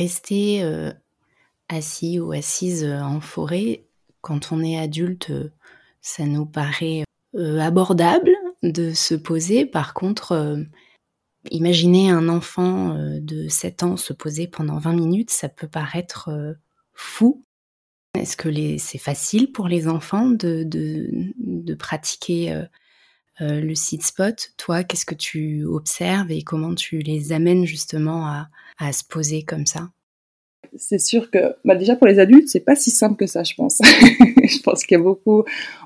[0.00, 0.92] Rester euh,
[1.68, 3.84] assis ou assise euh, en forêt,
[4.22, 5.52] quand on est adulte, euh,
[6.00, 8.30] ça nous paraît abordable
[8.62, 9.66] de se poser.
[9.66, 10.64] Par contre,
[11.50, 16.30] imaginer un enfant de 7 ans se poser pendant 20 minutes, ça peut paraître
[16.92, 17.44] fou.
[18.18, 22.64] Est-ce que c'est facile pour les enfants de, de, pratiquer
[23.40, 28.92] le site spot Toi, qu'est-ce que tu observes et comment tu les amènes justement à,
[28.92, 29.90] se poser comme ça?
[30.76, 33.54] C'est sûr que bah déjà pour les adultes, c'est pas si simple que ça, je
[33.54, 33.78] pense.
[33.82, 35.44] je pense qu'il y a beaucoup,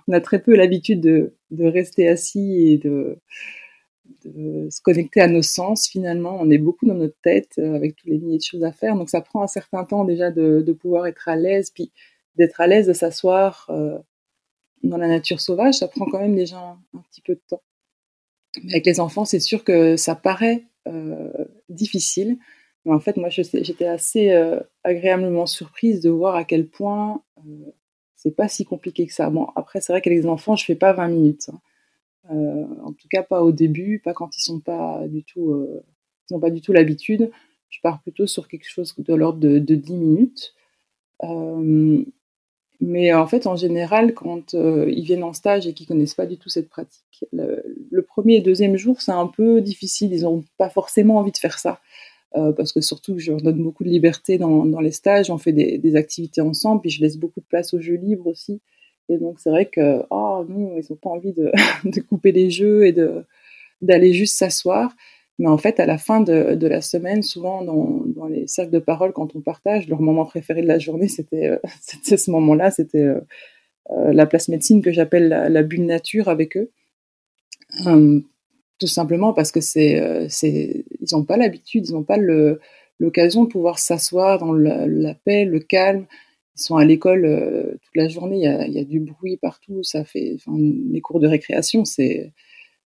[0.09, 3.19] on a très peu l'habitude de, rester assis et de,
[4.25, 5.89] se connecter à nos sens.
[5.89, 8.73] Finalement, on est beaucoup dans notre tête euh, avec tous les milliers de choses à
[8.73, 8.95] faire.
[8.95, 11.93] Donc ça prend un certain temps déjà de, de pouvoir être à l'aise, puis
[12.37, 13.99] d'être à l'aise de s'asseoir euh,
[14.85, 15.75] dans la nature sauvage.
[15.75, 17.63] Ça prend quand même déjà un, petit peu de temps.
[18.63, 21.33] Mais avec les enfants, c'est sûr que ça paraît euh,
[21.69, 22.39] difficile
[22.93, 27.71] en fait, moi, j'étais assez euh, agréablement surprise de voir à quel point euh,
[28.15, 29.31] c'est pas si compliqué que ça.
[29.31, 31.51] Bon, après, c'est vrai qu'avec les enfants, je fais pas 20 minutes.
[31.51, 31.61] Hein.
[32.31, 35.67] Euh, en tout cas, pas au début, pas quand ils sont pas du tout,
[36.29, 37.31] ils n'ont pas du tout l'habitude.
[37.71, 40.55] Je pars plutôt sur quelque chose de l'ordre de, 10 minutes.
[42.87, 46.37] Mais en fait, en général, quand ils viennent en stage et qu'ils connaissent pas du
[46.37, 50.13] tout cette pratique, le, premier et deuxième jour, c'est un peu difficile.
[50.13, 51.81] Ils n'ont pas forcément envie de faire ça.
[52.37, 55.53] Euh, parce que surtout, je leur donne beaucoup de liberté dans, les stages, on fait
[55.53, 58.61] des, activités ensemble, puis je laisse beaucoup de place aux jeux libres aussi.
[59.09, 61.33] Et donc, c'est vrai que, oh non, ils n'ont pas envie
[61.85, 62.95] de, couper les jeux et
[63.83, 64.95] d'aller juste s'asseoir.
[65.39, 68.71] Mais en fait, à la fin de, de la semaine, souvent dans, dans, les cercles
[68.71, 71.59] de parole, quand on partage, leur moment préféré de la journée, c'était, euh,
[72.17, 73.21] ce moment-là, c'était euh,
[73.91, 76.71] la place médecine que j'appelle la, la bulle nature avec eux.
[78.79, 82.19] tout simplement parce que c'est, c'est ils n'ont pas l'habitude, ils n'ont pas
[82.99, 86.07] l'occasion de pouvoir s'asseoir dans la, paix, le calme.
[86.57, 90.05] Ils sont à l'école euh, toute la journée, il y, a, du bruit partout, ça
[90.05, 92.33] fait, enfin, les cours de récréation, c'est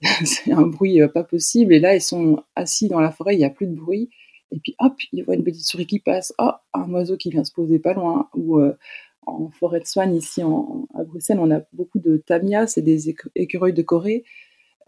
[0.52, 1.74] un bruit euh, pas possible.
[1.74, 4.10] Et là, ils sont assis dans la forêt, il n'y a plus de bruit.
[4.52, 7.44] Et puis hop, ils voient une petite souris qui passe, oh, un oiseau qui vient
[7.44, 8.78] se poser pas loin, ou euh,
[9.26, 13.16] en forêt de soigne ici en, à Bruxelles, on a beaucoup de tamias, c'est des
[13.36, 14.26] écureuils de Corée,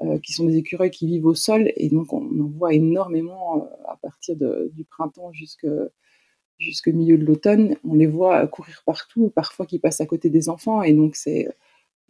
[0.02, 3.68] euh, qui sont des écureuils qui vivent au sol, et donc on en voit énormément
[3.88, 7.76] à partir du printemps jusqu'au milieu de l'automne.
[7.84, 11.48] On les voit courir partout, parfois qui passent à côté des enfants, et donc c'est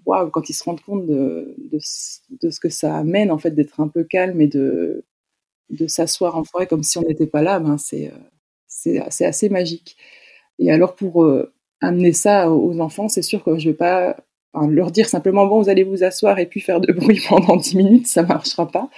[0.05, 3.79] waouh quand ils se rendent compte de, de, ce que ça amène en fait d'être
[3.79, 5.03] un peu calme et de,
[5.69, 8.11] de s'asseoir en forêt comme si on n'était pas là, ben c'est
[8.67, 9.97] c'est assez magique.
[10.59, 11.27] Et alors pour
[11.81, 14.17] amener ça aux enfants, c'est sûr que je vais pas
[14.69, 17.75] leur dire simplement bon vous allez vous asseoir et puis faire de bruit pendant 10
[17.75, 18.89] minutes, ça marchera pas.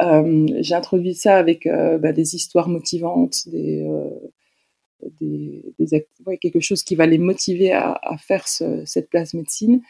[0.00, 6.06] Euh, J'ai introduit ça avec euh, bah, des histoires motivantes, des, euh, des,
[6.40, 9.82] quelque chose qui va les motiver à, faire ce, cette place médecine.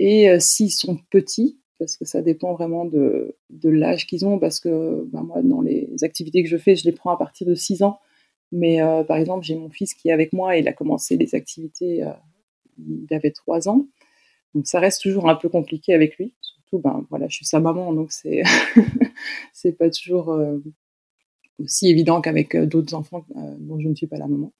[0.00, 4.58] Et euh, s'ils sont petits, parce que ça dépend vraiment de, l'âge qu'ils ont, parce
[4.58, 7.54] que bah, moi dans les activités que je fais, je les prends à partir de
[7.54, 8.00] 6 ans.
[8.50, 11.18] Mais euh, par exemple, j'ai mon fils qui est avec moi, et il a commencé
[11.18, 12.12] les activités, euh,
[12.78, 13.86] il avait trois ans.
[14.54, 16.34] Donc ça reste toujours un peu compliqué avec lui.
[16.40, 18.42] Surtout, ben voilà, je suis sa maman, donc c'est
[19.52, 20.34] c'est pas toujours
[21.58, 23.26] aussi évident qu'avec d'autres enfants
[23.58, 24.52] dont je ne suis pas la maman.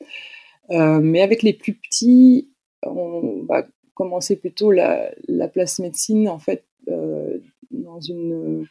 [1.00, 2.50] mais avec les plus petits,
[2.85, 6.64] on va commencer plutôt la, la place médecine en fait
[7.70, 8.66] dans une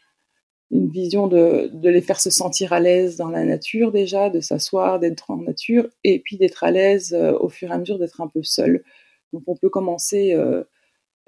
[0.71, 5.31] vision de, les faire se sentir à l'aise dans la nature déjà, de s'asseoir, d'être
[5.31, 8.27] en nature, et puis d'être à l'aise euh, au fur et à mesure d'être un
[8.27, 8.83] peu seul.
[9.33, 10.63] Donc on peut commencer euh,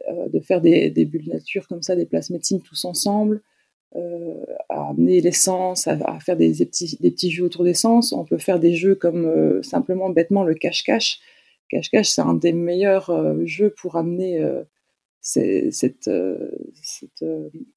[0.10, 3.42] euh, de faire des, bulles nature comme ça, des places médecine tous ensemble,
[3.96, 8.14] euh, à amener l'essence, à, à, faire des, petits, des petits jeux autour d'essence.
[8.14, 11.20] On peut faire des jeux comme euh, simplement bêtement le cache-cache.
[11.72, 14.62] Cache-cache, c'est un des meilleurs euh, jeux pour amener euh,
[15.22, 16.50] cette euh,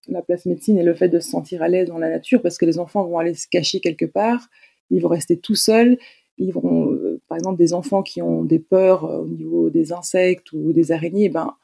[0.09, 2.59] la place médecine et le fait de se sentir à l'aise dans la nature parce
[2.59, 4.49] que les enfants vont aller se cacher quelque part,
[4.91, 5.97] ils vont rester tout seuls,
[6.39, 10.73] ils vont, par exemple, des enfants qui ont des peurs au niveau des insectes ou
[10.73, 11.55] des araignées, ben,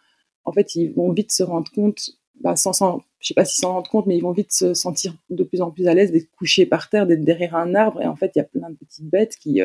[0.45, 3.63] en fait, ils vont vite se rendre compte, ben, sans, sans, je sais pas s'ils
[3.63, 6.13] s'en rendent compte, mais ils vont vite se sentir de plus en plus à l'aise
[6.13, 8.71] d'être couchés par terre, d'être derrière un arbre, et en fait, il y a plein
[8.71, 9.61] de petites bêtes qui,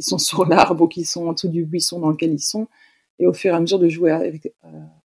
[0.00, 2.68] qui sont sur l'arbre ou qui sont en dessous du buisson dans lequel ils sont,
[3.18, 4.54] et au fur et à mesure de jouer avec,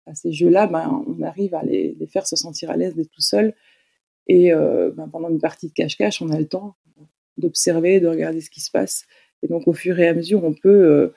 [0.07, 3.21] à ces jeux-là, ben, on arrive à les, faire se sentir à l'aise d'être tout
[3.21, 3.53] seul.
[4.27, 6.75] Et euh, ben, pendant une partie de cache-cache, on a le temps
[7.37, 9.05] d'observer, de regarder ce qui se passe.
[9.43, 11.13] Et donc, au fur et à mesure, on peut euh,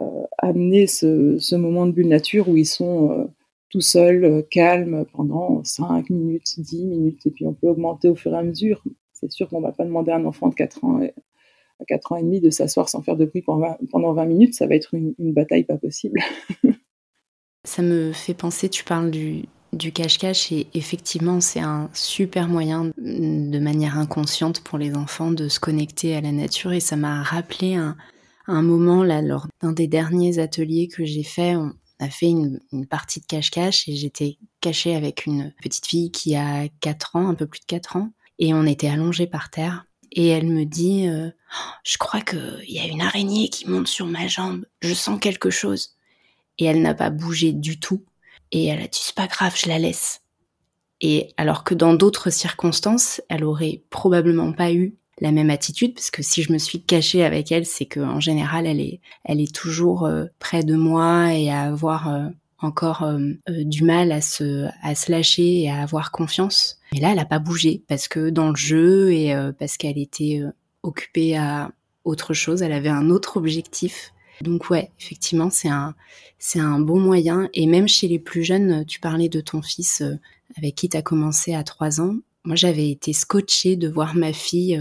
[0.00, 3.24] euh, amener ce, ce, moment de bulle nature où ils sont euh,
[3.68, 7.26] tout seuls, euh, calmes, pendant 5 minutes, 10 minutes.
[7.26, 8.82] Et puis, on peut augmenter au fur et à mesure.
[9.12, 11.00] C'est sûr qu'on ne va pas demander à un enfant de 4 ans,
[11.80, 14.24] à 4 ans et demi de s'asseoir sans faire de bruit pendant 20, pendant 20
[14.26, 14.54] minutes.
[14.54, 16.20] Ça va être une, bataille pas possible.
[17.64, 19.44] Ça me fait penser, tu parles du,
[19.92, 25.60] cache-cache et effectivement c'est un super moyen de manière inconsciente pour les enfants de se
[25.60, 27.96] connecter à la nature et ça m'a rappelé un,
[28.48, 31.54] moment là lors d'un des derniers ateliers que j'ai fait.
[31.54, 36.10] On a fait une, une partie de cache-cache et j'étais cachée avec une petite fille
[36.10, 39.50] qui a 4 ans, un peu plus de 4 ans et on était allongés par
[39.50, 41.30] terre et elle me dit euh,
[41.84, 45.50] je crois qu'il y a une araignée qui monte sur ma jambe, je sens quelque
[45.50, 45.96] chose
[46.58, 48.04] et elle n'a pas bougé du tout.
[48.52, 50.22] Et elle a dit c'est pas grave, je la laisse.
[51.00, 56.10] Et alors que dans d'autres circonstances, elle aurait probablement pas eu la même attitude parce
[56.10, 59.40] que si je me suis cachée avec elle, c'est que en général elle est elle
[59.40, 62.28] est toujours euh, près de moi et à avoir euh,
[62.60, 63.18] encore euh,
[63.48, 66.78] euh du mal à se à se lâcher et à avoir confiance.
[66.92, 69.98] Mais là, elle a pas bougé parce que dans le jeu et euh, parce qu'elle
[69.98, 70.42] était
[70.82, 71.72] occupée à
[72.04, 75.94] autre chose, elle avait un autre objectif donc ouais, effectivement, c'est un,
[76.38, 77.50] c'est un bon moyen.
[77.52, 80.02] Et même chez les plus jeunes, tu parlais de ton fils
[80.56, 82.16] avec qui tu as commencé à 3 ans.
[82.44, 84.80] Moi, j'avais été scotchée de voir ma fille.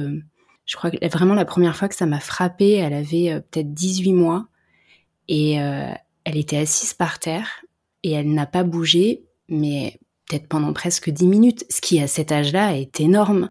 [0.66, 4.14] Je crois que vraiment la première fois que ça m'a frappée, elle avait peut-être 18
[4.14, 4.48] mois.
[5.28, 7.66] Et elle était assise par terre
[8.04, 12.32] et elle n'a pas bougé, mais peut-être pendant presque 10 minutes, ce qui à cet
[12.32, 13.50] âge-là est énorme.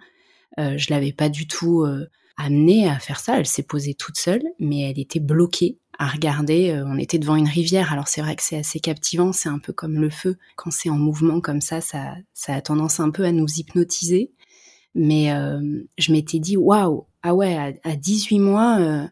[0.57, 1.85] je l'avais pas du tout
[2.39, 3.39] amenée à faire ça.
[3.39, 6.71] Elle s'est posée toute seule, mais elle était bloquée à regarder.
[6.71, 9.59] Euh, on était devant une rivière, alors c'est vrai que c'est assez captivant, c'est un
[9.59, 10.39] peu comme le feu.
[10.57, 12.15] Quand c'est en mouvement comme ça, ça,
[12.47, 14.33] a tendance un peu à nous hypnotiser.
[14.95, 15.61] Mais euh,
[15.99, 19.07] je m'étais dit, waouh, ah ouais, à, à 18 mois, euh,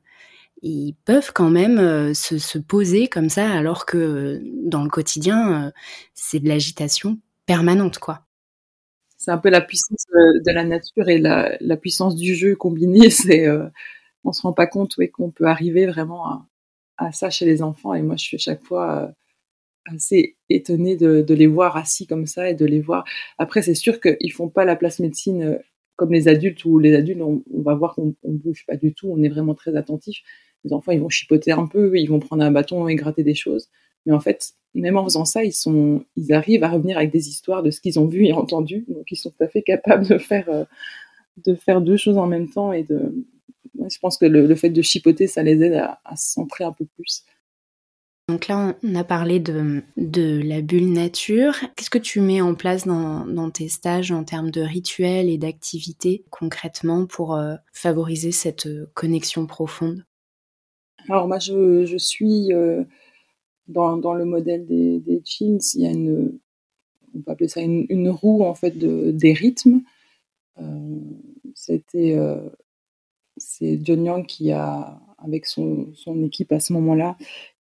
[0.62, 5.66] ils peuvent quand même euh, se, se, poser comme ça, alors que dans le quotidien,
[5.66, 5.70] euh,
[6.14, 8.22] c'est de l'agitation permanente, quoi.
[9.18, 13.10] C'est un peu la puissance de la nature et la, puissance du jeu combinée.
[13.10, 13.48] C'est,
[14.26, 16.46] on se rend pas compte oui, qu'on peut arriver vraiment
[16.98, 17.94] à, ça chez les enfants.
[17.94, 22.26] Et moi, je suis à chaque fois euh, assez étonnée de, les voir assis comme
[22.26, 23.04] ça et de les voir.
[23.38, 25.58] Après, c'est sûr qu'ils font pas la place médecine euh,
[25.96, 28.92] comme les adultes, où les adultes, on, on va voir qu'on on bouge pas du
[28.92, 30.18] tout, on est vraiment très attentif.
[30.64, 33.34] Les enfants, ils vont chipoter un peu, ils vont prendre un bâton et gratter des
[33.34, 33.68] choses.
[34.04, 37.70] Mais en fait, même en faisant ça, ils, arrivent à revenir avec des histoires de
[37.70, 38.84] ce qu'ils ont vu et entendu.
[38.88, 42.72] Donc, ils sont tout à fait capables de faire, euh, deux choses en même temps.
[42.72, 46.72] Et je pense que le, fait de chipoter, ça les aide à, se centrer un
[46.72, 47.24] peu plus.
[48.28, 51.54] Donc là, on a parlé de, la bulle nature.
[51.76, 55.38] Qu'est-ce que tu mets en place dans, dans, tes stages en termes de rituels et
[55.38, 60.04] d'activités concrètement pour euh, favoriser cette euh, connexion profonde?
[61.08, 62.50] Alors moi, je, suis
[63.68, 66.38] dans, dans, le modèle des, des jeans, il y a une,
[67.16, 69.80] on peut appeler ça une, roue en fait de, des rythmes.
[70.60, 70.98] Euh,
[71.54, 72.40] C'était euh,
[73.36, 77.16] c'est John Young qui a, avec son, son équipe à ce moment-là,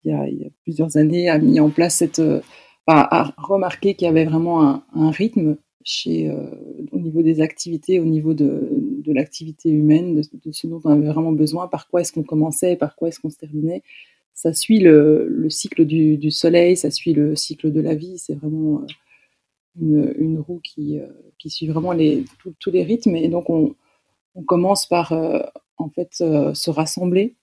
[0.04, 2.40] il, y a plusieurs années, a mis en place cette, euh,
[2.86, 6.50] a remarqué qu'il y avait vraiment un, un rythme chez, euh,
[6.90, 8.68] au niveau des activités, au niveau de,
[9.02, 12.76] de l'activité humaine, de, ce dont on avait vraiment besoin, par quoi est-ce qu'on commençait,
[12.76, 13.82] par quoi est-ce qu'on se terminait
[14.34, 18.18] ça suit le, cycle du, soleil, ça suit le cycle de la vie.
[18.18, 18.84] C'est vraiment
[19.80, 21.06] euh, une, roue qui, euh,
[21.46, 21.94] suit vraiment
[22.58, 23.16] tous les rythmes.
[23.16, 23.74] Et donc, on,
[24.46, 25.40] commence par euh,
[25.76, 27.36] en fait se rassembler.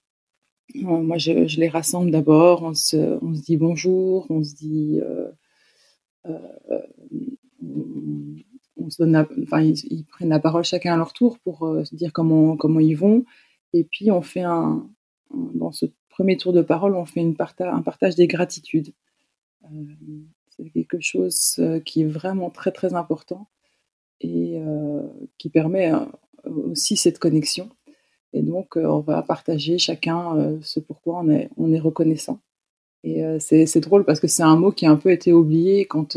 [0.75, 2.63] moi, je, les rassemble d'abord.
[2.63, 4.99] On se, dit bonjour, on se dit.
[8.79, 12.13] On, se donne enfin, ils, prennent la parole chacun à leur tour pour se dire
[12.13, 13.25] comment, comment ils vont.
[13.73, 14.87] Et puis, on fait un,
[15.53, 18.89] dans ce premier tour de parole, on fait une un partage des gratitudes.
[19.63, 19.67] Euh,
[20.49, 23.47] c'est quelque chose euh, qui est vraiment très très important
[24.21, 25.91] et euh, qui permet
[26.45, 27.69] aussi cette connexion.
[28.33, 32.41] Et donc, on va partager chacun ce pourquoi on est, on est reconnaissant.
[33.03, 36.15] Et c'est drôle parce que c'est un mot qui a un peu été oublié quand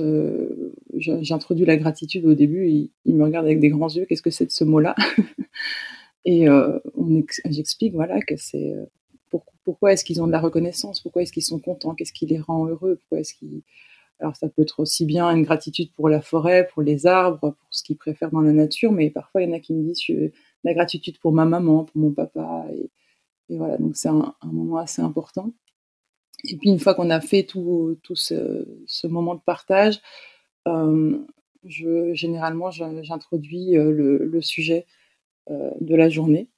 [1.02, 2.68] j'introduis la gratitude au début.
[2.68, 4.06] Il, il, me regarde avec des grands yeux.
[4.06, 4.94] Qu'est-ce que c'est de ce mot-là
[6.24, 6.46] Et
[7.46, 8.74] j'explique voilà que c'est
[9.64, 12.38] pourquoi est-ce qu'ils ont de la reconnaissance Pourquoi est-ce qu'ils sont contents Qu'est-ce qui les
[12.38, 13.62] rend heureux Pourquoi est-ce qu'ils
[14.22, 17.66] alors ça peut être aussi bien une gratitude pour la forêt, pour les arbres, pour
[17.70, 20.32] ce qu'ils préfèrent dans la nature, mais parfois il y en a qui me disent
[20.62, 22.88] la gratitude pour ma maman, pour mon papa, et,
[23.56, 25.52] voilà, donc c'est un, moment assez important.
[26.44, 30.00] Et puis une fois qu'on a fait tout, tout ce, moment de partage, euh,
[30.66, 34.86] je, généralement j'introduis le, sujet
[35.48, 36.48] de la journée.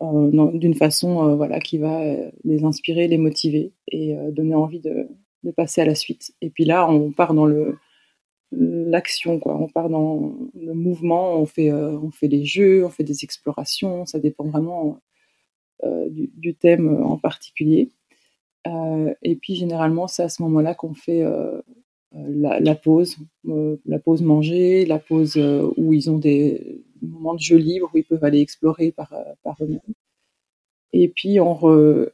[0.00, 2.02] D'une façon voilà, qui va
[2.44, 5.08] les inspirer, les motiver et donner envie de,
[5.56, 6.34] passer à la suite.
[6.40, 7.78] Et puis là, on part dans le
[8.52, 9.56] l'action, quoi.
[9.56, 14.06] On part dans le mouvement, on fait, on fait des jeux, on fait des explorations,
[14.06, 15.00] ça dépend vraiment
[15.84, 17.90] du, du, thème en particulier.
[19.22, 21.24] et puis généralement, c'est à ce moment-là qu'on fait
[22.28, 25.36] la, la, pause, la pause manger, la pause
[25.76, 29.56] où ils ont des moments de jeu libre où ils peuvent aller explorer par, par
[29.60, 29.80] eux-mêmes.
[30.98, 31.58] Et puis, on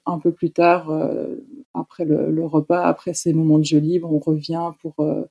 [0.07, 1.37] un peu plus tard, euh,
[1.73, 5.23] après le, repas, après ces moments de jeu libre, on revient pour euh,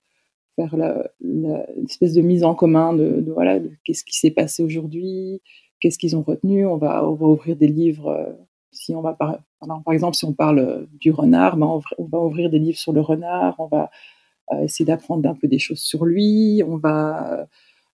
[0.56, 0.76] faire
[1.20, 5.42] l'espèce de mise en commun de, voilà, qu'est-ce qui s'est passé aujourd'hui,
[5.82, 6.66] qu'est-ce qu'ils ont retenu.
[6.66, 8.08] On va, ouvrir des livres.
[8.08, 8.32] Euh,
[8.72, 12.20] si on va par, par exemple, si on parle du renard, ben on, on, va
[12.20, 13.56] ouvrir des livres sur le renard.
[13.60, 13.92] On va
[14.64, 16.62] essayer d'apprendre un peu des choses sur lui.
[16.68, 17.48] On va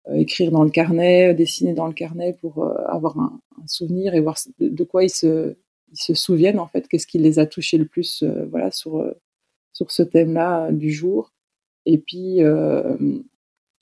[0.09, 4.19] euh, écrire dans le carnet, dessiner dans le carnet pour euh, avoir un, souvenir et
[4.19, 5.55] voir de, quoi ils se,
[5.91, 9.03] ils se souviennent en fait, qu'est-ce qui les a touchés le plus euh, voilà, sur,
[9.73, 11.33] sur ce thème-là du jour.
[11.87, 12.41] Et puis,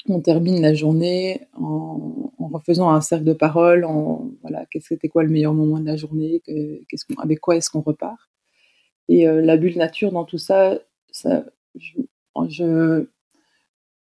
[0.09, 5.09] on termine la journée en, refaisant un cercle de parole, en voilà, qu'est-ce que c'était
[5.09, 8.19] quoi le meilleur moment de la journée, qu'est-ce qu'on, avec quoi est-ce qu'on repart.
[9.09, 10.79] Et la bulle nature dans tout ça,
[11.11, 12.01] ça je,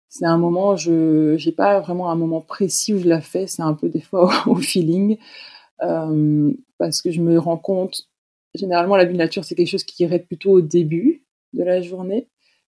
[0.09, 3.63] c'est un moment, je n'ai pas vraiment un moment précis où je la fais, c'est
[3.63, 5.19] un peu des fois au, feeling,
[5.83, 8.09] euh, parce que je me rends compte,
[8.55, 12.29] généralement la nature c'est quelque chose qui irait plutôt au début de la journée,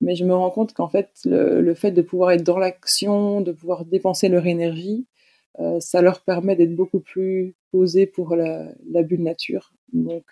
[0.01, 3.53] mais je me rends compte qu'en fait le, fait de pouvoir être dans l'action, de
[3.53, 5.07] pouvoir dépenser leur énergie,
[5.61, 9.73] euh, ça leur permet d'être beaucoup plus posés pour la, la bulle nature.
[9.93, 10.25] Donc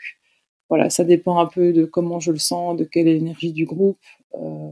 [0.69, 3.67] voilà, ça dépend un peu de comment je le sens, de quelle est l'énergie du
[3.67, 3.99] groupe,
[4.35, 4.71] euh,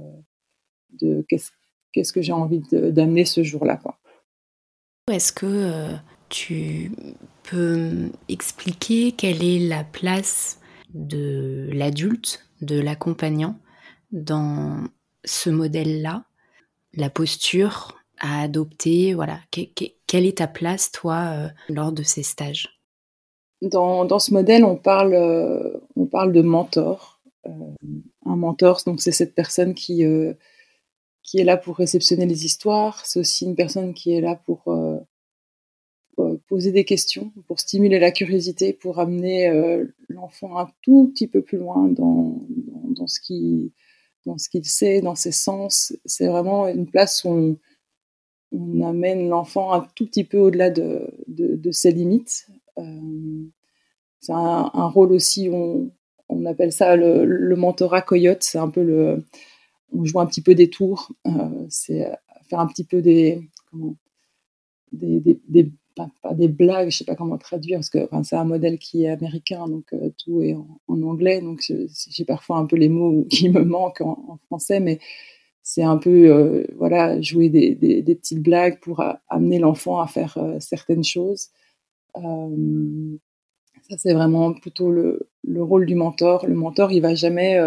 [1.00, 1.50] de qu'est-ce
[1.92, 3.80] qu'est-ce que j'ai envie d'amener ce jour-là.
[5.10, 5.92] Est-ce que euh,
[6.28, 6.92] tu
[7.50, 10.60] peux expliquer quelle est la place
[10.94, 13.56] de l'adulte, de l'accompagnant
[14.12, 14.84] dans
[15.24, 16.24] ce modèle-là,
[16.94, 22.68] la posture à adopter, voilà, quelle est ta place toi euh, lors de ces stages?
[23.62, 27.20] Dans, dans, ce modèle, on parle, euh, on parle de mentor.
[27.44, 30.04] un mentor, donc c'est cette personne qui
[31.22, 33.04] qui est là pour réceptionner les histoires.
[33.06, 34.98] C'est aussi une personne qui est là pour euh,
[36.18, 41.28] euh, poser des questions, pour stimuler la curiosité, pour amener euh, l'enfant un tout petit
[41.28, 45.94] peu plus loin dans, dans, dans ce qu'il sait, dans ses sens.
[46.04, 47.56] C'est vraiment une place où on,
[48.82, 52.48] amène l'enfant un tout petit peu au-delà de, de, ses limites.
[54.18, 55.92] C'est un, rôle aussi, on,
[56.28, 58.42] on appelle ça le, le mentorat coyote.
[58.42, 59.24] C'est un peu le,
[59.92, 61.12] on joue un petit peu des tours.
[61.26, 62.10] Euh, c'est
[62.48, 63.40] faire un petit peu des,
[64.92, 69.66] des, blagues, je sais pas comment traduire, parce que c'est un modèle qui est américain,
[69.68, 71.60] donc euh, tout est en, anglais, donc
[72.10, 74.98] j'ai parfois un peu les mots qui me manquent en, français, mais
[75.62, 80.58] c'est un peu euh, voilà jouer des, petites blagues pour amener l'enfant à faire euh,
[80.58, 81.48] certaines choses.
[82.14, 86.46] ça c'est vraiment plutôt le, le, rôle du mentor.
[86.46, 87.58] Le mentor, il va jamais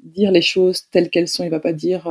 [0.00, 1.44] dire les choses telles qu'elles sont.
[1.44, 2.08] Il va pas dire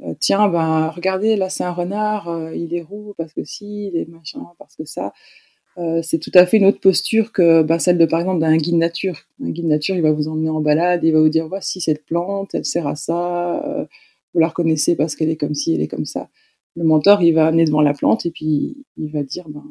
[0.00, 3.88] euh, tiens, ben, regardez, là c'est un renard, euh, il est roux parce que si,
[3.88, 5.12] il est machin parce que ça.
[5.78, 8.56] Euh, c'est tout à fait une autre posture que ben, celle de par exemple d'un
[8.56, 9.20] guide nature.
[9.42, 12.04] Un guide nature, il va vous emmener en balade, il va vous dire voici cette
[12.06, 13.86] plante, elle sert à ça,
[14.34, 16.28] vous la reconnaissez parce qu'elle est comme ci, elle est comme ça.
[16.76, 19.64] Le mentor, il va amener devant la plante et puis il va dire ben,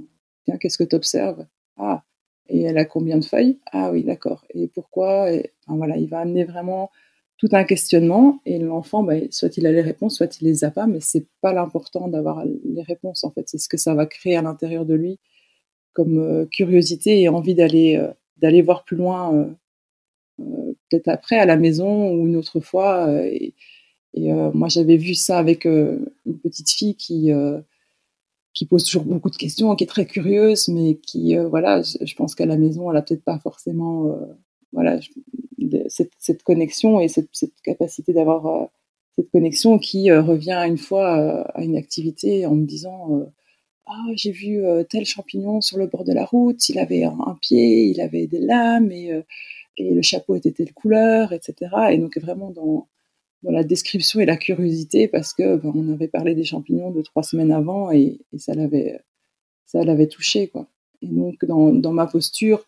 [0.46, 1.46] tiens, qu'est-ce que tu observes
[1.78, 2.04] Ah,
[2.50, 3.60] et elle a combien de feuilles?
[3.72, 4.46] Ah oui, d'accord.
[4.54, 5.32] Et pourquoi?
[5.34, 6.92] Et, voilà, il va amener vraiment
[7.42, 10.70] tout un questionnement et l'enfant, bah, soit il a les réponses, soit il les a
[10.70, 14.06] pas, mais c'est pas l'important d'avoir les réponses en fait, c'est ce que ça va
[14.06, 15.20] créer à l'intérieur de lui
[15.94, 19.34] comme euh, curiosité et envie d'aller euh, d'aller voir plus loin,
[20.40, 23.12] euh, peut-être après à la maison ou une autre fois.
[23.26, 23.54] et,
[24.54, 27.32] moi j'avais vu ça avec une petite fille qui
[28.54, 32.36] qui pose toujours beaucoup de questions, qui est très curieuse, mais qui voilà, je, pense
[32.36, 34.18] qu'à la maison elle a peut-être pas forcément
[34.72, 35.00] voilà
[35.90, 37.30] cette, connexion et cette,
[37.64, 38.66] capacité d'avoir euh,
[39.16, 43.28] cette connexion qui euh, revient une fois euh, à une activité en me disant
[43.88, 47.86] ah j'ai vu tel champignon sur le bord de la route, il avait un, pied,
[47.86, 49.22] il avait des lames et,
[49.78, 51.72] et, le chapeau était telle couleur, etc.
[51.92, 52.88] Et donc vraiment dans,
[53.44, 57.02] dans la description et la curiosité parce que ben, on avait parlé des champignons de
[57.02, 59.02] trois semaines avant et, ça l'avait
[59.66, 60.68] ça l'avait touché quoi.
[61.02, 62.66] Et donc dans, dans ma posture,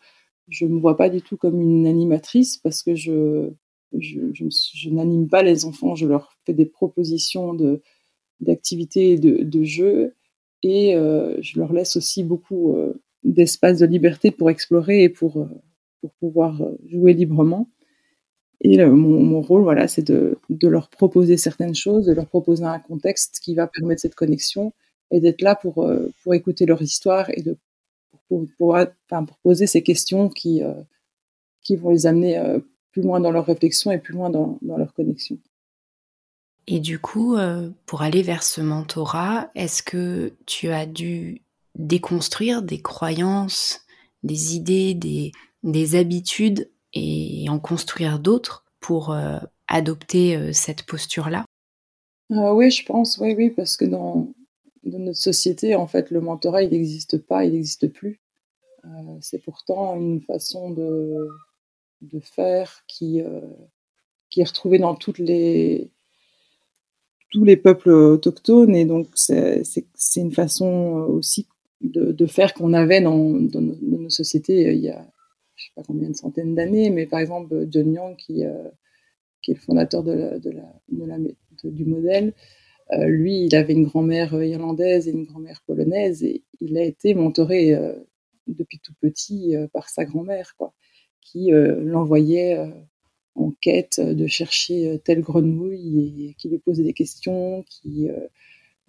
[0.48, 3.50] je ne me vois pas du tout comme une animatrice parce que je,
[3.98, 7.82] je, n'anime pas les enfants, je leur fais des propositions de,
[8.40, 10.14] d'activités de, de jeux
[10.62, 15.40] et euh, je leur laisse aussi beaucoup euh, d'espace de liberté pour explorer et pour,
[15.40, 15.48] euh,
[16.00, 17.68] pour pouvoir jouer librement.
[18.60, 22.78] Et mon, rôle, voilà, c'est de, de, leur proposer certaines choses, de leur proposer un
[22.78, 24.72] contexte qui va permettre cette connexion
[25.10, 25.86] et d'être là pour,
[26.22, 27.58] pour écouter leur histoire et de
[28.28, 28.76] pour, pour,
[29.42, 30.74] poser ces questions qui, euh,
[31.62, 32.60] qui vont les amener euh,
[32.92, 35.38] plus loin dans leur réflexion et plus loin dans, dans leur connexion.
[36.66, 41.42] Et du coup, euh, pour aller vers ce mentorat, est-ce que tu as dû
[41.74, 43.84] déconstruire des croyances,
[44.22, 49.16] des idées, des, des habitudes et en construire d'autres pour
[49.66, 51.44] adopter cette posture-là?
[52.30, 54.32] Oui, je pense, oui, oui, parce que dans,
[54.90, 58.20] dans notre société, en fait, le mentorat, il n'existe pas, il n'existe plus.
[58.84, 58.88] Euh,
[59.20, 61.28] c'est pourtant une façon de,
[62.02, 63.40] de faire qui, euh,
[64.30, 65.90] qui est retrouvée dans toutes les,
[67.30, 68.76] tous les peuples autochtones.
[68.76, 69.64] Et donc, c'est
[70.16, 71.46] une façon aussi
[71.80, 75.06] de, de faire qu'on avait dans, dans, nos, sociétés euh, il y a,
[75.56, 78.42] je sais pas combien de centaines d'années, mais par exemple, John Young, qui,
[79.40, 81.16] qui est le fondateur de de la, de la
[81.62, 82.34] du modèle,
[82.92, 86.82] euh, lui, il avait une grand-mère euh, irlandaise et une grand-mère polonaise et il a
[86.82, 87.94] été mentoré euh,
[88.46, 90.74] depuis tout petit par sa grand-mère, quoi,
[91.22, 92.58] qui l'envoyait
[93.34, 98.08] en quête de chercher telle grenouille et qui lui posait des questions, qui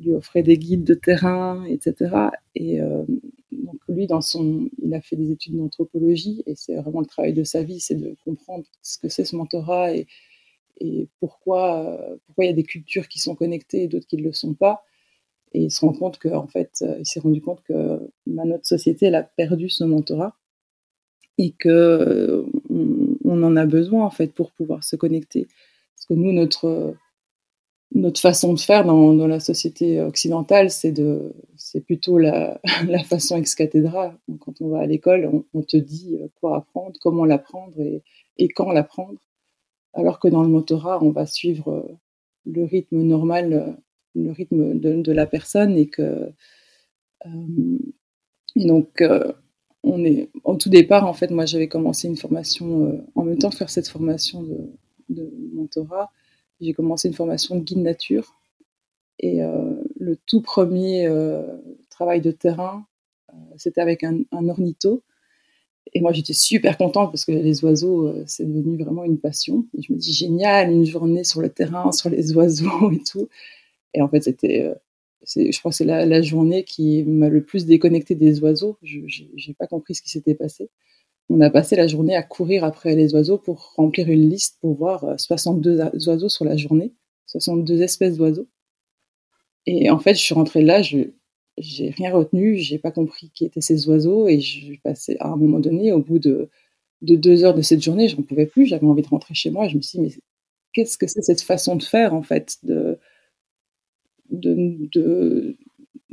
[0.02, 2.16] lui offrait des guides de terrain, etc.
[2.54, 7.06] Et donc lui, dans son, il a fait des études d'anthropologie et c'est vraiment le
[7.06, 10.06] travail de sa vie, c'est de comprendre ce que c'est ce mentorat et,
[10.80, 14.18] et pourquoi, euh, pourquoi il y a des cultures qui sont connectées et d'autres qui
[14.18, 14.84] ne le sont pas.
[15.54, 18.44] Et il se rend compte que, en fait, euh, il s'est rendu compte que bah,
[18.46, 20.36] notre société, a perdu ce mentorat
[21.38, 22.46] et que euh,
[23.24, 25.48] on, en a besoin, en fait, pour pouvoir se connecter.
[25.96, 26.96] Parce que nous, notre,
[27.94, 32.60] notre façon de faire dans, la société occidentale, c'est de, c'est plutôt la,
[33.06, 34.14] façon ex cathedra.
[34.40, 37.78] quand on va à l'école, on, te dit quoi apprendre, comment l'apprendre
[38.38, 39.20] et quand l'apprendre
[39.96, 41.98] alors que dans le motorat, on va suivre euh,
[42.46, 43.72] le rythme normal, euh,
[44.14, 46.30] le rythme de, la personne et que
[47.26, 47.80] euh,
[48.56, 49.04] donc
[49.84, 53.50] on est au tout départ en fait moi j'avais commencé une formation en même temps
[53.50, 54.72] de faire cette formation de,
[55.10, 56.12] de mentorat
[56.62, 58.36] j'ai commencé une formation de guide nature.
[59.20, 59.42] Et
[60.00, 61.10] le tout premier
[61.90, 62.86] travail de terrain
[63.58, 65.04] c'était avec un, un ornitho
[65.96, 69.66] Et moi, j'étais super contente parce que les oiseaux, euh, c'est devenu vraiment une passion.
[69.80, 73.30] Je me dis, génial, une journée sur le terrain, sur les oiseaux et tout.
[73.94, 74.76] Et en fait, c'était, euh,
[75.26, 78.78] je crois que c'est la, journée qui m'a le plus déconnecté des oiseaux.
[78.84, 80.70] Je n'ai pas compris ce qui s'était passé.
[81.30, 84.76] On a passé la journée à courir après les oiseaux pour remplir une liste pour
[84.76, 86.94] voir 62 euh, oiseaux sur la journée,
[87.28, 88.48] 62 espèces d'oiseaux.
[89.66, 90.98] Et en fait, je suis rentrée là, je,
[91.58, 95.36] j'ai rien retenu, j'ai pas compris qui étaient ces oiseaux et je passais à un
[95.36, 96.50] moment donné, au bout de,
[97.02, 99.68] de deux heures de cette journée, j'en pouvais plus, j'avais envie de rentrer chez moi.
[99.68, 100.14] je me suis dit, mais
[100.74, 102.60] qu'est-ce que c'est cette façon de faire en fait,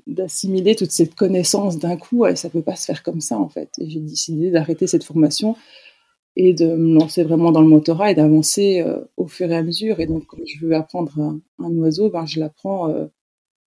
[0.06, 3.70] d'assimiler toute cette connaissance d'un coup ça peut pas se faire comme ça en fait.
[3.80, 5.56] J'ai décidé d'arrêter cette formation
[6.36, 9.62] et de me lancer vraiment dans le motorat et d'avancer euh, au fur et à
[9.62, 10.00] mesure.
[10.00, 11.12] Et donc, quand je veux apprendre
[11.58, 13.06] un, oiseau, ben, je l'apprends euh,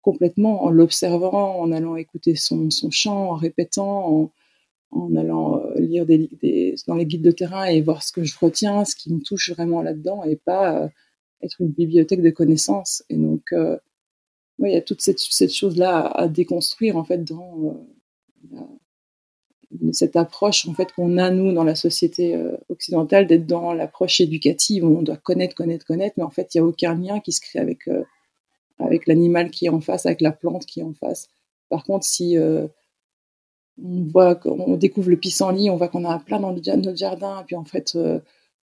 [0.02, 4.30] complètement en l'observant, en allant écouter son, son chant, en répétant,
[4.90, 6.06] en, allant euh, lire
[6.86, 9.50] dans les guides de terrain et voir ce que je retiens, ce qui me touche
[9.50, 10.88] vraiment là-dedans, et pas euh,
[11.42, 13.04] être une bibliothèque de connaissances.
[13.08, 13.76] Et donc, euh,
[14.58, 17.86] il y a toute cette, cette chose-là à, déconstruire en fait dans
[19.92, 22.38] cette approche en fait qu'on a nous dans la société
[22.68, 26.58] occidentale d'être dans l'approche éducative où on doit connaître, connaître, connaître, mais en fait il
[26.58, 27.88] n'y a aucun lien qui se crée avec
[28.80, 31.28] avec l'animal qui est en face, avec la plante qui est en face.
[31.68, 32.66] Par contre, si euh,
[33.82, 37.44] on voit on découvre le pissenlit, on voit qu'on a plein dans notre jardin, et
[37.44, 38.20] puis en fait, euh,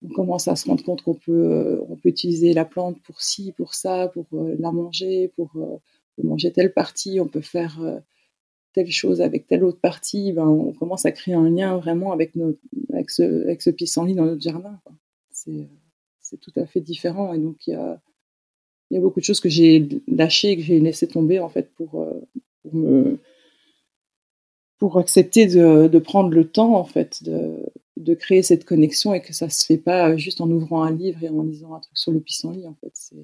[0.03, 3.21] on commence à se rendre compte qu'on peut, euh, on peut utiliser la plante pour
[3.21, 5.51] ci, pour ça, pour la manger, pour
[6.23, 7.79] manger telle partie, on peut faire
[8.73, 10.33] telle chose avec telle autre partie.
[10.33, 12.59] Ben, on commence à créer un lien vraiment avec, notre,
[12.93, 14.79] avec, ce, avec ce pissenlit dans notre jardin.
[15.31, 17.33] C'est tout à fait différent.
[17.33, 17.99] Et donc, il y a
[18.89, 21.71] il y a beaucoup de choses que j'ai lâchées que j'ai laissé tomber en fait
[21.75, 22.07] pour,
[22.73, 23.17] euh,
[24.77, 27.65] pour accepter de, de, prendre le temps en fait de,
[27.97, 31.23] de, créer cette connexion et que ça se fait pas juste en ouvrant un livre
[31.23, 33.15] et en lisant un truc sur le pissenlit en fait c'est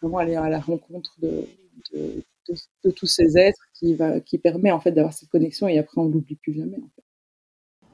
[0.00, 1.46] vraiment aller à la rencontre de,
[1.94, 6.00] de, tous ces êtres qui va qui permet en fait d'avoir cette connexion et après
[6.00, 7.04] on l'oublie plus jamais en fait.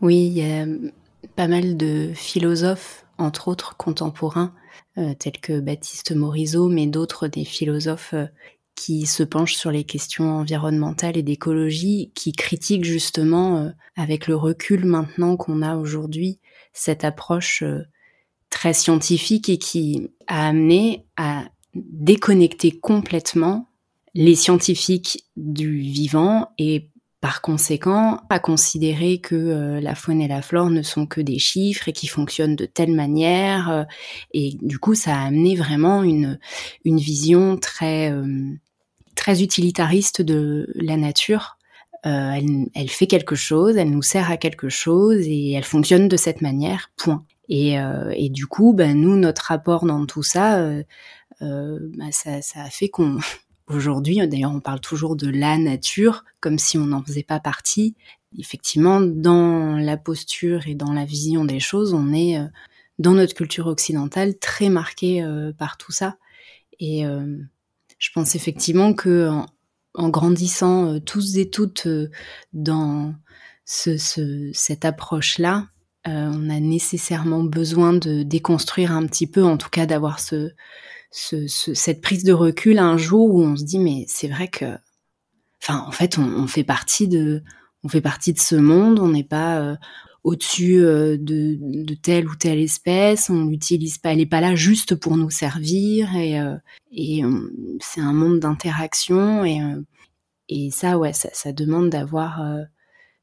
[0.02, 0.66] Oui, il y a
[1.36, 4.52] pas mal de philosophes entre autres contemporains
[5.18, 8.26] tels que Baptiste Morisot, mais d'autres des philosophes euh,
[8.74, 14.36] qui se penchent sur les questions environnementales et d'écologie, qui critiquent justement, euh, avec le
[14.36, 16.38] recul maintenant qu'on a aujourd'hui,
[16.72, 17.64] cette approche
[18.50, 23.70] très scientifique et qui a amené à déconnecter complètement
[24.14, 26.90] les scientifiques du vivant et
[27.26, 31.40] par conséquent, à considérer que euh, la faune et la flore ne sont que des
[31.40, 33.68] chiffres et qui fonctionnent de telle manière.
[33.68, 33.82] Euh,
[34.32, 36.38] et du coup, ça a amené vraiment une,
[36.84, 38.44] une vision très, euh,
[39.16, 41.58] très utilitariste de la nature.
[42.04, 46.16] Elle, elle, fait quelque chose, elle nous sert à quelque chose et elle fonctionne de
[46.16, 47.24] cette manière, point.
[47.48, 47.74] Et,
[48.14, 50.64] et du coup, ben, nous, notre rapport dans tout ça,
[51.40, 53.18] ben, ça, ça a fait qu'on
[53.68, 57.96] Aujourd'hui, d'ailleurs, on parle toujours de la nature comme si on n'en faisait pas partie.
[58.38, 62.46] Effectivement, dans la posture et dans la vision des choses, on est euh,
[63.00, 66.16] dans notre culture occidentale très marqué euh, par tout ça.
[66.78, 67.38] Et euh,
[67.98, 69.30] je pense effectivement que
[69.94, 71.88] en, grandissant tous et toutes
[72.52, 73.14] dans
[73.64, 73.96] ce,
[74.52, 75.68] cette approche-là,
[76.04, 80.52] on a nécessairement besoin de déconstruire un petit peu, en tout cas d'avoir ce,
[81.16, 84.76] cette prise de recul un jour où on se dit mais c'est vrai que,
[85.62, 87.42] enfin en fait on, fait partie de,
[87.82, 89.76] on fait partie de ce monde, on n'est pas euh,
[90.24, 94.94] au-dessus euh, de, telle ou telle espèce, on l'utilise pas, elle n'est pas là juste
[94.94, 96.56] pour nous servir et, euh,
[96.92, 97.22] et
[97.80, 99.60] c'est un monde d'interaction et,
[100.50, 102.42] et ça ouais ça, ça demande d'avoir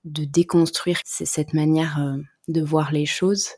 [0.04, 2.18] de déconstruire cette manière
[2.48, 3.50] de voir les choses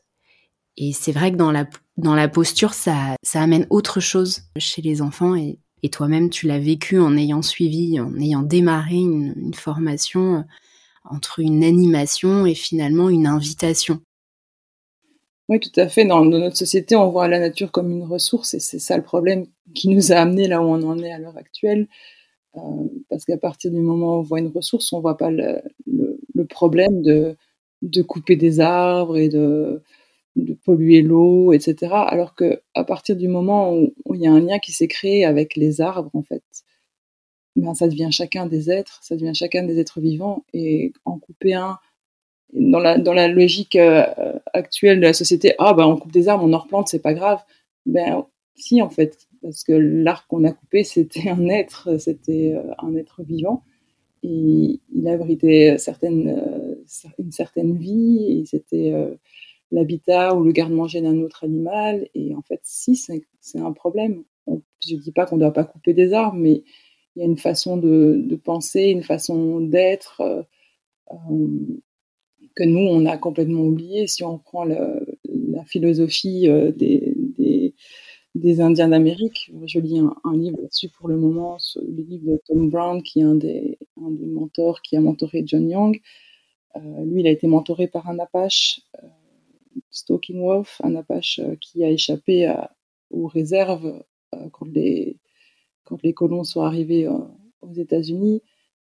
[0.78, 1.67] et c'est vrai que dans la,
[1.97, 5.36] dans la posture, ça, amène autre chose chez les enfants.
[5.36, 5.57] Et,
[5.91, 10.41] toi-même, tu l'as vécu en ayant suivi, en ayant démarré une, formation euh,
[11.03, 14.01] entre une animation et finalement une invitation.
[15.47, 16.03] Oui, tout à fait.
[16.03, 19.45] Dans, notre société, on voit la nature comme une ressource et c'est ça le problème
[19.76, 21.88] qui nous a amené là où on en est à l'heure actuelle.
[22.57, 22.59] Euh,
[23.11, 26.19] parce qu'à partir du moment où on voit une ressource, on voit pas le, le,
[26.34, 27.36] le problème de,
[27.84, 29.84] de couper des arbres et de,
[30.36, 31.93] de polluer l'eau, etc.
[31.93, 35.25] Alors que à partir du moment où, il y a un lien qui s'est créé
[35.25, 36.43] avec les arbres, en fait,
[37.55, 40.45] ben ça devient chacun des êtres, ça devient chacun des êtres vivants.
[40.53, 41.79] Et en couper un,
[42.53, 44.05] dans la, dans la logique euh,
[44.53, 47.13] actuelle de la société, ah ben on coupe des arbres, on en replante, c'est pas
[47.13, 47.39] grave.
[47.86, 48.25] Ben
[48.55, 52.95] si en fait, parce que l'arbre qu'on a coupé, c'était un être, c'était euh, un
[52.95, 53.63] être vivant.
[54.23, 56.75] Et il abritait certaines, euh,
[57.19, 58.91] une certaine vie et c'était
[59.72, 62.07] l'habitat ou le garde-manger d'un autre animal.
[62.13, 64.24] Et en fait, si, c'est un problème.
[64.47, 66.63] je ne dis pas qu'on ne doit pas couper des arbres, mais
[67.16, 70.47] il y a une façon de, penser, une façon d'être
[72.55, 74.07] que nous, on a complètement oublié.
[74.07, 77.16] Si on prend la philosophie des,
[78.36, 79.51] des Indiens d'Amérique.
[79.66, 83.24] Je lis un, livre là-dessus pour le moment, le livre de Tom Brown, qui est
[83.24, 85.99] un des, mentors qui a mentoré John Young.
[86.76, 89.07] Euh, lui, il a été mentoré par un Apache, euh,
[89.91, 92.53] Stalking Wolf, un Apache euh, qui a échappé
[93.11, 94.03] aux réserves
[94.51, 95.17] quand, les,
[95.84, 98.41] quand les colons sont arrivés aux États-Unis.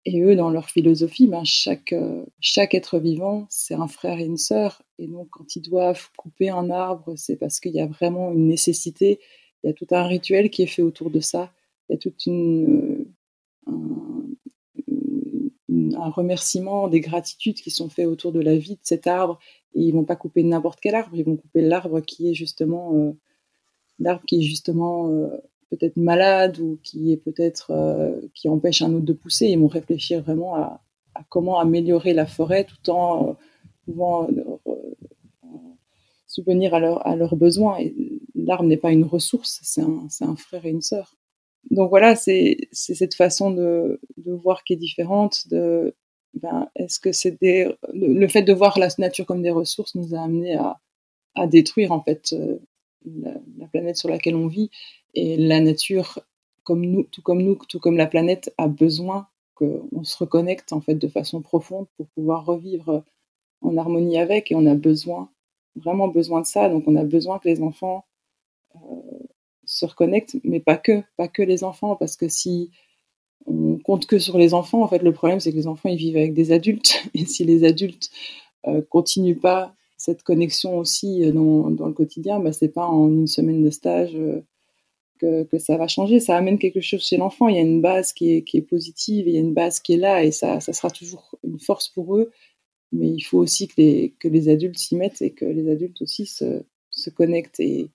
[0.06, 1.94] Et eux, dans leur philosophie, ben, chaque,
[2.38, 4.82] chaque être vivant, c'est un frère et une sœur.
[4.98, 8.46] Et donc, quand ils doivent couper un arbre, c'est parce qu'il y a vraiment une
[8.46, 9.18] nécessité.
[9.62, 11.50] Il y a tout un rituel qui est fait autour de ça.
[11.88, 13.04] Il y a tout un,
[15.96, 19.38] un, remerciement, des gratitudes qui sont faits autour de la vie de cet arbre.
[19.74, 22.94] Et ils vont pas couper n'importe quel arbre, ils vont couper l'arbre qui est justement
[22.94, 23.12] euh,
[23.98, 25.28] l'arbre qui est justement euh,
[25.70, 29.46] peut-être malade ou qui est peut-être euh, qui empêche un autre de pousser.
[29.46, 30.80] Ils vont réfléchir vraiment à,
[31.28, 33.36] comment améliorer la forêt tout en
[33.84, 34.28] pouvant
[36.26, 37.78] subvenir à, leurs besoins.
[37.78, 37.94] Et
[38.34, 41.16] l'arbre n'est pas une ressource, c'est un, frère et une sœur.
[41.70, 45.46] Donc voilà, c'est cette façon de, voir qui est différente.
[46.34, 47.38] Ben, est-ce que c'est
[47.92, 52.00] le, fait de voir la nature comme des ressources nous a amené à, détruire en
[52.02, 52.34] fait
[53.04, 54.70] la, la, planète sur laquelle on vit
[55.14, 56.20] et la nature,
[56.64, 61.08] tout comme nous, tout comme la planète, a besoin qu'on se reconnecte en fait de
[61.08, 63.04] façon profonde pour pouvoir revivre
[63.60, 64.50] en harmonie avec.
[64.50, 65.30] Et on a besoin,
[65.76, 66.68] vraiment besoin de ça.
[66.68, 68.04] Donc on a besoin que les enfants
[68.76, 68.78] euh,
[69.64, 72.70] se reconnectent, mais pas que, pas que les enfants, parce que si
[73.46, 75.96] on compte que sur les enfants, en fait, le problème c'est que les enfants ils
[75.96, 78.10] vivent avec des adultes, et si les adultes
[78.66, 83.26] euh, continuent pas cette connexion aussi dans, dans le quotidien, bah, c'est pas en une
[83.26, 84.42] semaine de stage euh,
[85.18, 86.20] que, ça va changer.
[86.20, 87.48] Ça amène quelque chose chez l'enfant.
[87.48, 89.98] Il y a une base qui est, positive, il y a une base qui est
[89.98, 92.30] là et ça, sera toujours une force pour eux.
[92.92, 96.02] Mais il faut aussi que les, que les adultes s'y mettent et que les adultes
[96.02, 96.62] aussi se,
[97.10, 97.60] connectent.
[97.60, 97.90] Et,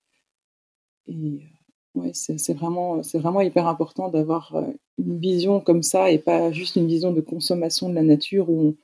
[1.06, 1.38] et euh,
[1.94, 4.66] ouais, c'est vraiment, vraiment hyper important d'avoir euh,
[4.98, 8.76] une vision comme ça et pas juste une vision de consommation de la nature où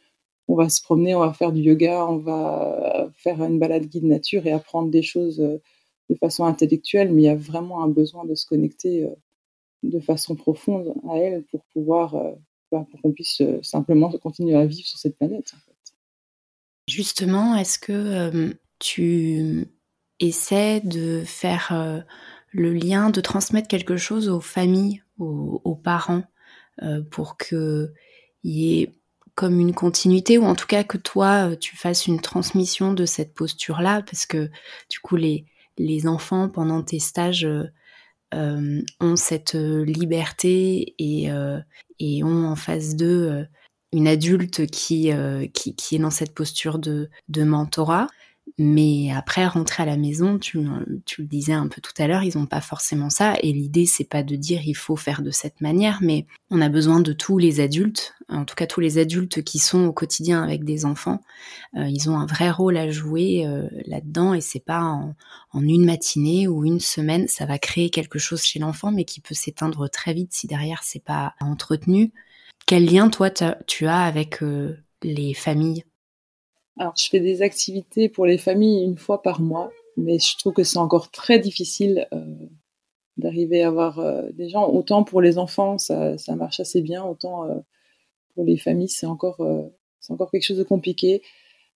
[0.48, 4.04] on, va se promener, on va faire du yoga, on va faire une balade guide
[4.04, 5.58] nature et apprendre des choses euh,
[6.10, 9.14] de façon intellectuelle, mais il y a vraiment un besoin de se connecter euh,
[9.82, 12.14] de façon profonde à elle pour pouvoir,
[12.72, 15.54] bah, pour qu'on puisse simplement continuer à vivre sur cette planète.
[16.88, 19.66] Justement, est-ce que tu
[20.18, 22.04] essaies de faire
[22.52, 26.24] le lien, de transmettre quelque chose aux familles, aux, parents,
[27.10, 27.90] pour qu'il
[28.44, 28.92] y ait
[29.34, 33.34] comme une continuité, ou en tout cas que toi, tu fasses une transmission de cette
[33.34, 34.50] posture-là, parce que
[34.90, 35.46] du coup, les,
[35.78, 37.64] les enfants pendant tes stages euh,
[38.34, 41.28] euh, ont cette euh, liberté et,
[42.00, 43.46] et, ont en face d'eux
[43.92, 45.10] une adulte qui,
[45.54, 48.08] qui, est dans cette posture de, de mentorat.
[48.58, 52.38] Mais après, rentrer à la maison, tu, le disais un peu tout à l'heure, ils
[52.38, 53.34] n'ont pas forcément ça.
[53.42, 56.70] Et l'idée, c'est pas de dire il faut faire de cette manière, mais on a
[56.70, 60.42] besoin de tous les adultes, en tout cas tous les adultes qui sont au quotidien
[60.42, 61.20] avec des enfants.
[61.76, 65.14] Euh, ils ont un vrai rôle à jouer euh, là-dedans et c'est pas en,
[65.52, 69.20] en, une matinée ou une semaine, ça va créer quelque chose chez l'enfant, mais qui
[69.20, 72.12] peut s'éteindre très vite si derrière c'est pas entretenu.
[72.66, 75.84] Quel lien toi tu as avec euh, les familles?
[76.78, 80.52] Alors, je fais des activités pour les familles une fois par mois, mais je trouve
[80.52, 82.36] que c'est encore très difficile euh,
[83.16, 84.68] d'arriver à avoir euh, des gens.
[84.68, 87.54] Autant pour les enfants, ça, ça marche assez bien, autant euh,
[88.34, 89.40] pour les familles, c'est encore,
[90.10, 91.22] encore quelque chose de compliqué.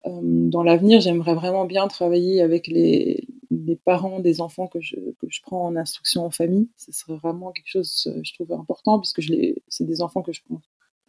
[0.04, 5.28] Dans l'avenir, j'aimerais vraiment bien travailler avec les, les parents des enfants que je, que
[5.28, 6.68] je prends en instruction en famille.
[6.76, 9.22] Ce serait vraiment quelque chose, je trouve, important, puisque
[9.68, 10.60] c'est des enfants que je prends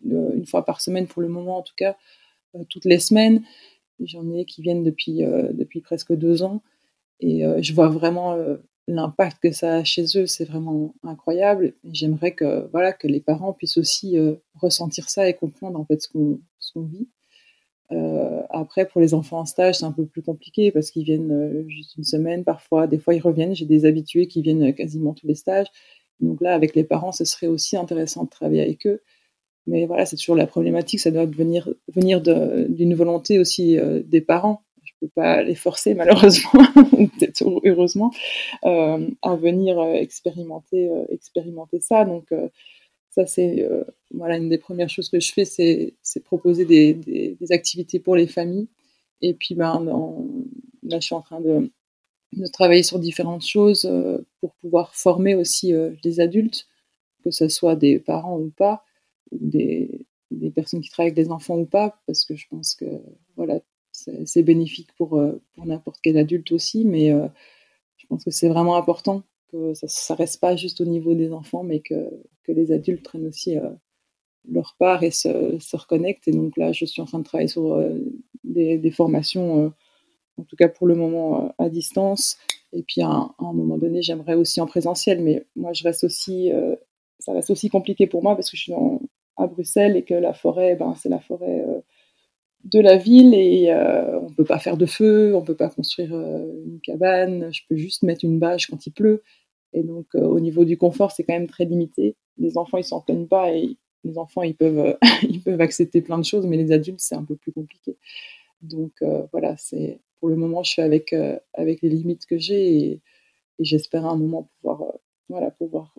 [0.06, 1.98] une fois par semaine pour le moment, en tout cas,
[2.70, 3.44] toutes les semaines.
[4.04, 6.62] J'en ai qui viennent depuis, euh, depuis presque deux ans.
[7.20, 10.26] Et euh, je vois vraiment euh, l'impact que ça a chez eux.
[10.26, 11.74] C'est vraiment incroyable.
[11.92, 14.18] J'aimerais que, voilà, que les parents puissent aussi
[14.56, 16.40] ressentir ça et comprendre en fait ce qu'on
[16.76, 17.08] vit.
[17.92, 21.66] Euh, après, pour les enfants en stage, c'est un peu plus compliqué parce qu'ils viennent
[21.68, 23.56] juste une semaine, parfois, des fois ils reviennent.
[23.56, 25.68] J'ai des habitués qui viennent quasiment tous les stages.
[26.20, 29.02] Donc là, avec les parents, ce serait aussi intéressant de travailler avec eux.
[29.70, 34.20] Mais voilà, c'est toujours la problématique, ça doit venir, venir d'une volonté aussi euh, des
[34.20, 34.64] parents.
[34.84, 36.64] Je ne peux pas les forcer, malheureusement,
[36.94, 38.12] ou peut-être heureusement,
[38.66, 42.04] euh, à venir euh, expérimenter, expérimenter ça.
[42.04, 42.34] Donc,
[43.12, 43.68] ça c'est
[44.12, 48.68] voilà une des premières choses que je fais, c'est proposer des, activités pour les familles.
[49.22, 49.86] Et puis ben,
[50.84, 51.72] là, je suis en train de,
[52.34, 53.90] de travailler sur différentes choses
[54.42, 56.68] pour pouvoir former aussi les adultes,
[57.24, 58.84] que ce soit des parents ou pas,
[59.32, 62.86] des, des personnes qui travaillent avec des enfants ou pas, parce que je pense que
[63.36, 63.60] voilà,
[63.92, 65.22] c'est bénéfique pour,
[65.54, 67.12] pour n'importe quel adulte aussi, mais
[67.98, 71.34] je pense que c'est vraiment important que ça ne reste pas juste au niveau des
[71.34, 72.10] enfants, mais que,
[72.44, 73.58] que les adultes prennent aussi
[74.48, 76.28] leur part et se, se, reconnectent.
[76.28, 77.98] Et donc là, je suis en train de travailler sur euh,
[78.44, 79.70] des, formations, euh,
[80.38, 82.38] en tout cas pour le moment, euh, à distance.
[82.74, 86.04] Et puis à un, un moment donné, j'aimerais aussi en présentiel, mais moi, je reste
[86.04, 86.52] aussi,
[87.18, 88.74] ça reste aussi compliqué pour moi parce que je suis
[89.40, 91.66] à Bruxelles et que la forêt, ben, c'est la forêt
[92.66, 95.70] de la ville et on ne peut pas faire de feu, on ne peut pas
[95.70, 99.24] construire une cabane, je peux juste mettre une bâche quand il pleut.
[99.74, 102.16] Et donc, au niveau du confort, c'est quand même très limité.
[102.38, 106.02] Les enfants, ils s'en plaignent pas et les enfants, ils peuvent, euh, ils peuvent accepter
[106.02, 107.98] plein de choses, mais les adultes, c'est un peu plus compliqué.
[108.62, 112.38] Donc euh, voilà, c'est pour le moment, je fais avec, euh, avec les limites que
[112.38, 113.02] j'ai et,
[113.60, 114.84] j'espère à un moment pouvoir,
[115.28, 115.94] voilà, pouvoir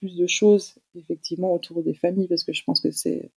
[0.00, 3.30] plus de choses effectivement autour des familles parce que je pense que c'est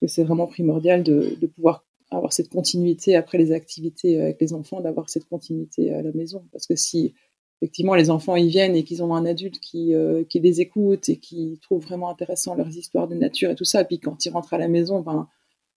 [0.00, 4.80] que c'est vraiment primordial de, pouvoir avoir cette continuité après les activités avec les enfants,
[4.80, 6.44] d'avoir cette continuité à la maison.
[6.52, 7.14] Parce que si
[7.60, 11.08] effectivement les enfants y viennent et qu'ils ont un adulte qui, euh, qui les écoute
[11.08, 14.30] et qui trouve vraiment intéressant leurs histoires de nature et tout ça, puis quand ils
[14.30, 15.28] rentrent à la maison, ben,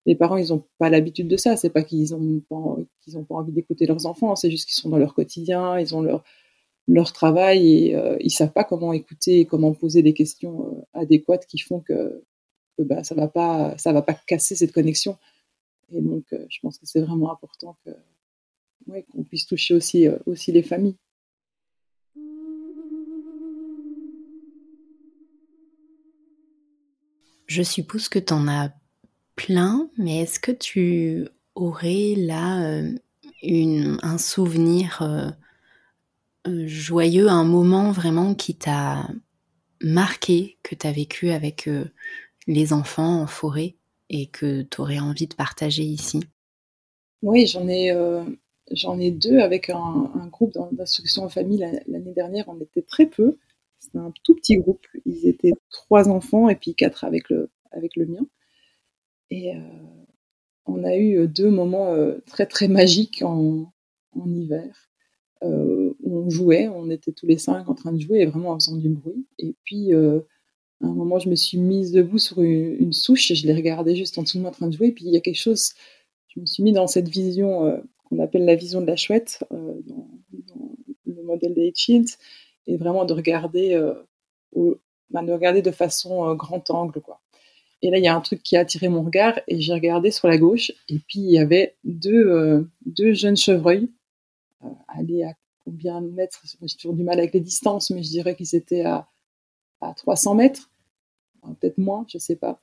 [0.05, 1.55] les parents, ils n'ont pas l'habitude de ça.
[1.55, 4.75] C'est pas qu'ils n'ont pas, qu'ils ont pas envie d'écouter leurs enfants, c'est juste qu'ils
[4.75, 6.23] sont dans leur quotidien, ils ont leur,
[6.93, 10.99] leur travail et euh, ils savent pas comment écouter et comment poser des questions euh,
[10.99, 12.23] adéquates qui font que,
[12.77, 15.17] que bah, ça va pas, ça va pas casser cette connexion.
[15.91, 17.89] Et donc, je pense que c'est vraiment important que,
[18.87, 20.97] ouais, qu'on puisse toucher aussi, aussi les familles.
[27.47, 28.71] Je suppose que tu en as
[29.35, 35.31] plein, mais est-ce que tu aurais là euh, un souvenir euh, euh,
[36.65, 39.07] joyeux, un moment vraiment qui t'a
[39.81, 41.69] marqué, que tu as vécu avec
[42.47, 43.75] les enfants en forêt
[44.09, 46.19] et que tu aurais envie de partager ici?
[47.21, 47.95] Oui, j'en ai,
[48.71, 52.45] j'en ai deux avec un, groupe d'instruction en famille l'année dernière.
[52.47, 53.37] On était très peu.
[53.79, 54.85] C'était un tout petit groupe.
[55.05, 58.25] Ils étaient trois enfants et puis quatre avec le, avec le mien.
[59.31, 59.59] Et euh,
[60.65, 63.71] on a eu deux moments euh, très très magiques en,
[64.15, 64.89] hiver.
[65.43, 68.59] Euh, on jouait, on était tous les cinq en train de jouer et vraiment en
[68.59, 69.25] faisant du bruit.
[69.37, 73.47] Et puis à un moment, je me suis mise debout sur une, souche et je
[73.47, 74.87] les regardais juste en dessous de moi en train de jouer.
[74.87, 75.73] Et puis il y a quelque chose,
[76.27, 80.07] je me suis mis dans cette vision qu'on appelle la vision de la chouette dans,
[81.05, 82.17] le modèle des Hitchens
[82.67, 83.93] et vraiment de regarder, euh,
[85.09, 87.19] bah, de regarder de façon euh, grand angle, quoi.
[87.81, 90.11] Et là, il y a un truc qui a attiré mon regard et j'ai regardé
[90.11, 93.89] sur la gauche et puis il y avait deux, euh, deux jeunes chevreuils.
[94.89, 95.33] aller à
[95.69, 98.85] combien de mètres J'ai toujours du mal avec les distances, mais je dirais qu'ils étaient
[98.85, 99.07] à,
[99.81, 100.69] à 300 mètres,
[101.59, 102.59] peut-être moins, je sais pas.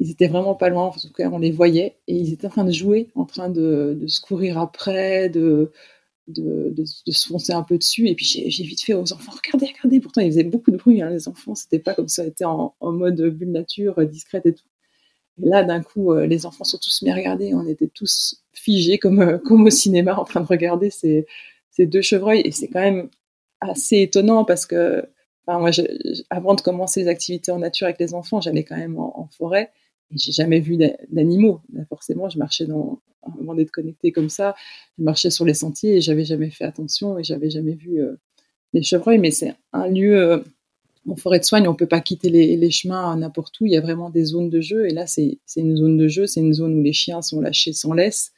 [0.00, 2.50] Ils étaient vraiment pas loin, en tout cas on les voyait et ils étaient en
[2.50, 5.72] train de jouer, en train de, de se courir après, de,
[6.28, 8.08] de, de, se foncer un peu dessus.
[8.08, 10.00] Et puis j'ai vite fait aux enfants, regardez, regardez.
[10.00, 11.54] Pourtant, ils faisaient beaucoup de bruit, hein, les enfants.
[11.54, 14.66] C'était pas comme ça, était en, en mode bulle nature, euh, discrète et tout.
[15.42, 17.54] Et là, d'un coup, euh, les enfants sont tous mis à regarder.
[17.54, 21.26] On était tous figés comme, euh, comme au cinéma en train de regarder ces,
[21.86, 22.42] deux chevreuils.
[22.44, 23.08] Et c'est quand même
[23.60, 25.04] assez étonnant parce que,
[25.46, 25.70] enfin, moi,
[26.30, 29.70] avant de commencer les activités en nature avec les enfants, j'allais quand même en, forêt
[30.10, 30.78] et j'ai jamais vu
[31.10, 31.60] d'animaux.
[31.88, 34.54] Forcément, je marchais dans, avant d'être connecté comme ça,
[34.98, 38.16] je marchais sur les sentiers et j'avais jamais fait attention et j'avais jamais vu euh,
[38.72, 39.18] les chevreuils.
[39.18, 40.38] Mais c'est un lieu euh,
[41.08, 43.66] en forêt de soigne, on peut pas quitter les, les chemins n'importe où.
[43.66, 46.26] Il y a vraiment des zones de jeu et là, c'est une zone de jeu,
[46.26, 48.32] c'est une zone où les chiens sont lâchés sans laisse.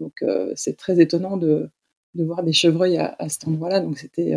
[0.00, 1.68] Donc, euh, c'est très étonnant de,
[2.14, 3.80] de, voir des chevreuils à, cet endroit-là.
[3.80, 4.34] Donc, c'était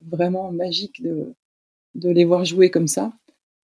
[0.00, 1.34] vraiment magique de,
[1.94, 3.12] les voir jouer comme ça.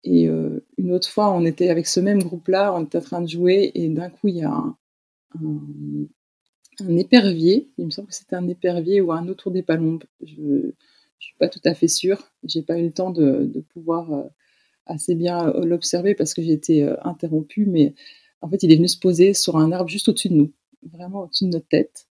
[0.04, 3.20] Et euh, une autre fois, on était avec ce même groupe-là, on était en train
[3.20, 4.76] de jouer, et d'un coup, il y a un,
[6.96, 10.04] épervier, il me semble que c'était un épervier ou un autour des palombes.
[10.22, 10.72] Je ne
[11.18, 14.22] suis pas tout à fait sûre, j'ai pas eu le temps de, de pouvoir euh,
[14.86, 17.94] assez bien euh, l'observer parce que j'ai été interrompue, mais
[18.42, 20.52] en fait, il est venu se poser sur un arbre juste au-dessus de nous,
[20.92, 22.06] vraiment au-dessus de notre tête.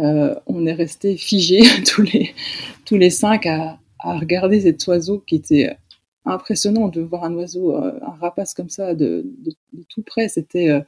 [0.00, 2.34] Euh, on est resté figés tous les,
[2.86, 5.76] tous les cinq à, à regarder cet oiseau qui était
[6.24, 9.26] impressionnant de voir un oiseau, euh, un rapace comme ça de,
[9.88, 10.28] tout près.
[10.28, 10.80] C'était euh,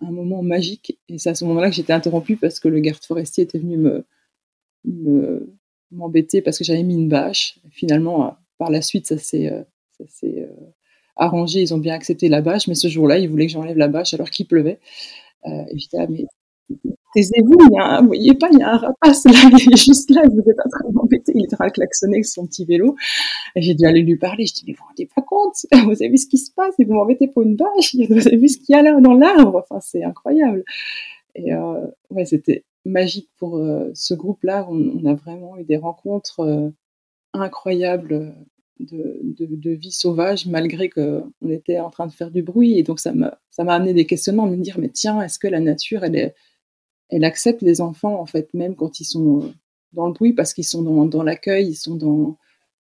[0.00, 0.98] un moment magique.
[1.08, 3.76] Et c'est à ce moment-là que j'étais interrompue parce que le garde forestier était venu
[3.76, 4.04] me,
[5.90, 7.58] m'embêter parce que j'avais mis une bâche.
[7.70, 9.52] Finalement, par la suite, ça s'est,
[11.16, 13.88] arrangé, ils ont bien accepté la bâche, mais ce jour-là, ils voulaient que j'enlève la
[13.88, 14.80] bâche alors qu'il pleuvait.
[15.44, 16.24] Et j'étais mais
[17.14, 20.40] taisez-vous, vous voyez pas, il y a un rapace là, il est juste là, vous
[20.40, 22.96] êtes en train de m'embêter, il est en train de klaxonner avec son petit vélo.
[23.56, 25.54] J'ai dû aller lui parler, je dis, mais vous vous rendez pas compte,
[25.84, 28.36] vous avez vu ce qui se passe, et vous m'embêtez pour une bâche, vous avez
[28.36, 30.64] vu ce qu'il y a là dans l'arbre, enfin, c'est incroyable.
[31.34, 36.40] Et euh, ouais, c'était magique pour euh, ce groupe-là, on, a vraiment eu des rencontres
[36.40, 36.70] euh,
[37.34, 38.34] incroyables
[38.80, 42.78] de, de, de, vie sauvage malgré qu'on était en train de faire du bruit.
[42.78, 45.46] Et donc, ça m'a, ça m'a amené des questionnements, me dire, mais tiens, est-ce que
[45.46, 46.34] la nature, elle, est,
[47.10, 49.52] elle accepte les enfants, en fait, même quand ils sont
[49.92, 52.38] dans le bruit, parce qu'ils sont dans, l'accueil, ils sont dans,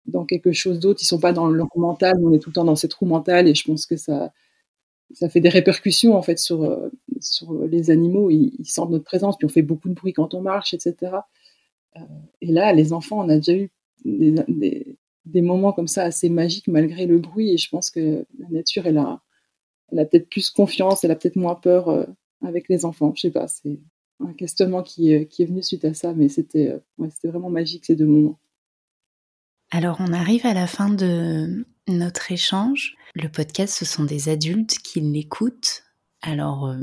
[0.07, 2.65] dans quelque chose d'autre, ils sont pas dans leur mental, on est tout le temps
[2.65, 4.33] dans ces trous mentaux, et je pense que ça,
[5.15, 6.91] ça fait des répercussions, en fait, sur,
[7.21, 8.31] sur les animaux.
[8.31, 11.13] Ils, sentent notre présence, puis on fait beaucoup de bruit quand on marche, etc.
[11.97, 12.01] Euh,
[12.41, 13.71] et là, les enfants, on a déjà eu
[14.05, 17.53] des, des, moments comme ça assez magiques malgré le bruit.
[17.53, 19.21] Et je pense que la nature, elle a,
[19.91, 22.07] elle a peut-être plus confiance, elle a peut-être moins peur euh,
[22.43, 23.13] avec les enfants.
[23.15, 23.79] Je sais pas, c'est
[24.27, 27.51] un questionnement qui, euh, qui, est venu suite à ça, mais c'était euh, ouais, vraiment
[27.51, 28.39] magique ces deux moments.
[29.70, 32.95] Alors on arrive à la fin de notre échange.
[33.14, 35.85] Le podcast, ce sont des adultes qui l'écoutent.
[36.20, 36.75] Alors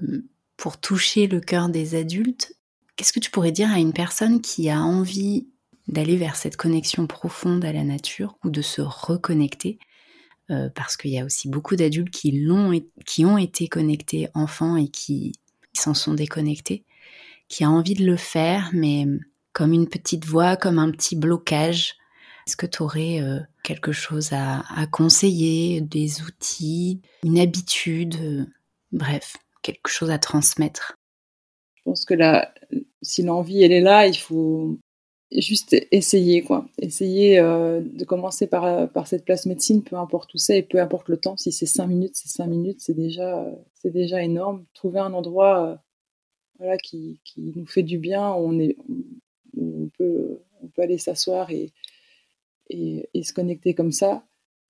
[0.58, 2.58] pour toucher le cœur des adultes,
[2.96, 5.48] qu'est-ce que tu pourrais dire à une personne qui a envie
[5.88, 9.80] d'aller vers cette connexion profonde à la nature ou de se reconnecter,
[10.52, 12.46] euh, parce qu'il y a aussi beaucoup d'adultes qui,
[13.06, 15.34] qui ont été connectés enfants et qui,
[15.74, 16.84] s'en sont déconnectés,
[17.50, 19.06] qui a envie de le faire, mais
[19.54, 21.96] comme une petite voix, comme un petit blocage.
[22.48, 28.46] Est-ce que tu aurais euh, quelque chose à, conseiller, des outils, une habitude, euh,
[28.92, 30.96] bref, quelque chose à transmettre?
[31.76, 32.54] Je pense que là,
[33.02, 34.78] si l'envie elle est là, il faut
[35.32, 36.68] juste essayer quoi.
[36.80, 41.08] Essayer euh, de commencer par, cette place médecine peu importe où c'est et peu importe
[41.08, 41.38] le temps.
[41.38, 43.46] Si c'est cinq minutes c'est cinq minutes c'est déjà
[43.76, 44.66] c'est déjà énorme.
[44.74, 45.80] Trouver un endroit
[46.60, 48.78] voilà qui, qui, nous fait du bien on est
[49.58, 51.72] on peut on peut aller s'asseoir et,
[52.70, 54.24] et, se connecter comme ça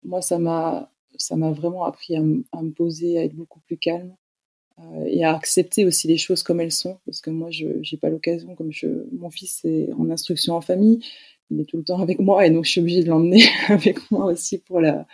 [0.03, 4.15] moi ça m'a ça m'a vraiment appris à, me poser à être beaucoup plus calme
[4.79, 7.97] euh, et à accepter aussi les choses comme elles sont, parce que moi, je n'ai
[7.99, 10.99] pas l'occasion, comme je, mon fils est en instruction en famille,
[11.51, 14.09] il est tout le temps avec moi, et donc je suis obligée de l'emmener avec
[14.11, 15.05] moi aussi pour la,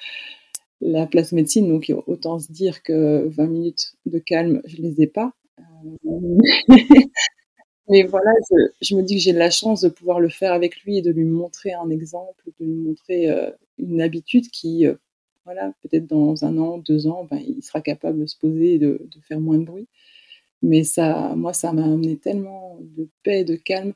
[0.81, 5.07] la place médecine, donc autant se dire que 20 minutes de calme, je les ai
[5.07, 5.33] pas.
[7.87, 8.31] Mais voilà,
[8.81, 11.01] je, me dis que j'ai de la chance de pouvoir le faire avec lui et
[11.03, 14.95] de lui montrer un exemple, de lui montrer euh, une habitude qui, euh,
[15.45, 18.79] voilà, peut-être dans un an, deux ans, ben, il sera capable de se poser et
[18.79, 19.87] de, de faire moins de bruit.
[20.63, 23.93] Mais ça, moi, ça m'a amené tellement de paix, de calme.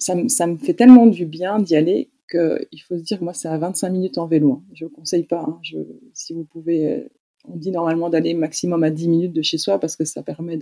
[0.00, 3.48] Ça, ça, me fait tellement du bien d'y aller qu'il faut se dire, moi, c'est
[3.48, 4.52] à 25 minutes en vélo.
[4.54, 4.64] Hein.
[4.74, 5.44] Je ne conseille pas.
[5.46, 5.58] Hein.
[5.62, 5.78] Je,
[6.14, 7.08] si vous pouvez, euh,
[7.44, 10.56] on dit normalement d'aller maximum à 10 minutes de chez soi parce que ça permet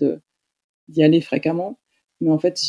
[0.92, 1.78] d'y aller fréquemment.
[2.20, 2.60] Mais en fait,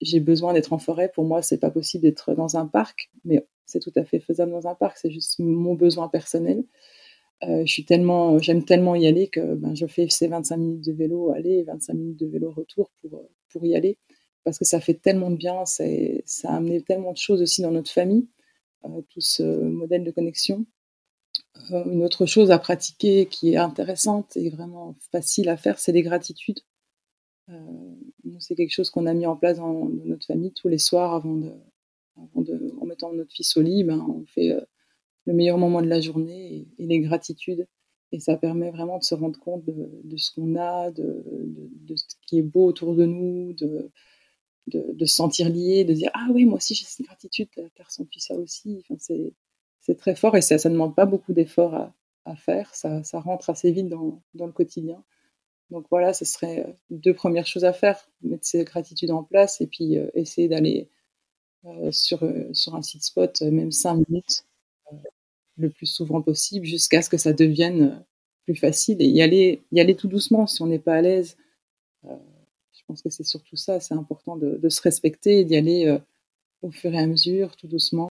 [0.00, 1.10] j'ai besoin d'être en forêt.
[1.14, 3.10] Pour moi, c'est pas possible d'être dans un parc.
[3.24, 6.64] Mais c'est tout à fait faisable dans un parc, c'est juste mon besoin personnel.
[7.42, 10.84] Euh, je suis tellement, j'aime tellement y aller que ben, je fais ces 25 minutes
[10.84, 13.98] de vélo aller, 25 minutes de vélo retour pour, pour y aller,
[14.44, 17.70] parce que ça fait tellement de bien, ça a amené tellement de choses aussi dans
[17.70, 18.28] notre famille,
[18.84, 20.64] euh, tout ce modèle de connexion.
[21.72, 25.92] Euh, une autre chose à pratiquer qui est intéressante et vraiment facile à faire, c'est
[25.92, 26.60] les gratitudes.
[27.50, 27.94] Euh,
[28.38, 31.34] c'est quelque chose qu'on a mis en place dans, notre famille tous les soirs avant
[31.34, 31.52] de,
[32.36, 34.60] de, en mettant notre fils au lit, ben, on fait euh,
[35.26, 37.66] le meilleur moment de la journée et, les gratitudes.
[38.12, 42.04] Et ça permet vraiment de se rendre compte de, ce qu'on a, de, de, ce
[42.26, 43.90] qui est beau autour de nous, de,
[44.68, 48.20] de, se sentir lié, de dire Ah oui, moi aussi j'ai cette gratitude, t'as ressenti
[48.20, 48.84] ça aussi.
[48.88, 48.94] Enfin,
[49.80, 52.72] c'est très fort et ça ne demande pas beaucoup d'efforts à, à, faire.
[52.74, 55.02] Ça, ça, rentre assez vite dans, dans le quotidien.
[55.70, 59.66] Donc voilà, ce serait deux premières choses à faire mettre ces gratitudes en place et
[59.66, 60.88] puis euh, essayer d'aller
[61.66, 64.44] euh, sur, euh, sur un site spot, euh, même 5 minutes,
[65.56, 68.04] le plus souvent possible, jusqu'à ce que ça devienne
[68.44, 71.38] plus facile et y aller, y aller tout doucement si on n'est pas à l'aise.
[72.02, 75.98] je pense que c'est surtout ça, c'est important de, de, se respecter et d'y aller
[76.60, 78.08] au fur et à mesure, tout doucement.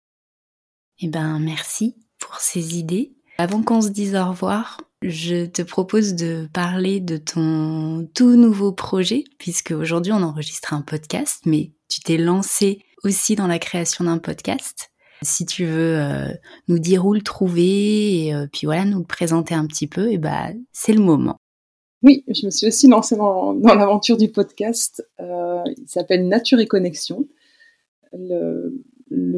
[1.00, 3.14] Eh ben, merci pour ces idées.
[3.40, 8.74] Avant qu'on se dise au revoir, je te propose de parler de ton tout nouveau
[8.74, 14.04] projet, puisque aujourd'hui on enregistre un podcast, mais tu t'es lancé aussi dans la création
[14.04, 14.92] d'un podcast.
[15.22, 16.28] Si tu veux euh,
[16.68, 20.12] nous dire où le trouver et euh, puis voilà nous le présenter un petit peu,
[20.12, 21.38] et bah c'est le moment.
[22.04, 25.08] Oui, je me suis aussi lancée dans, l'aventure du podcast.
[25.22, 27.26] Euh, il s'appelle Nature et Connexion.
[28.12, 28.74] Le,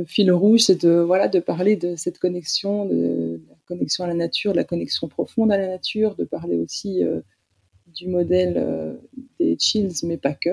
[0.07, 3.39] fil rouge, c'est de voilà de parler de cette connexion, de,
[3.75, 7.03] connexion à la nature, la connexion profonde à la nature, de parler aussi
[7.87, 8.99] du modèle
[9.39, 10.49] des chills, mais pas que.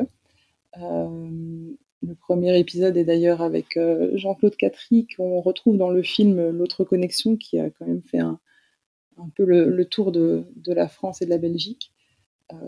[0.76, 3.78] le premier épisode est d'ailleurs avec
[4.14, 8.38] Jean-Claude Catry, qu'on retrouve dans le film L'autre connexion, qui a quand même fait un,
[9.18, 11.92] un peu le, tour de, la France et de la Belgique,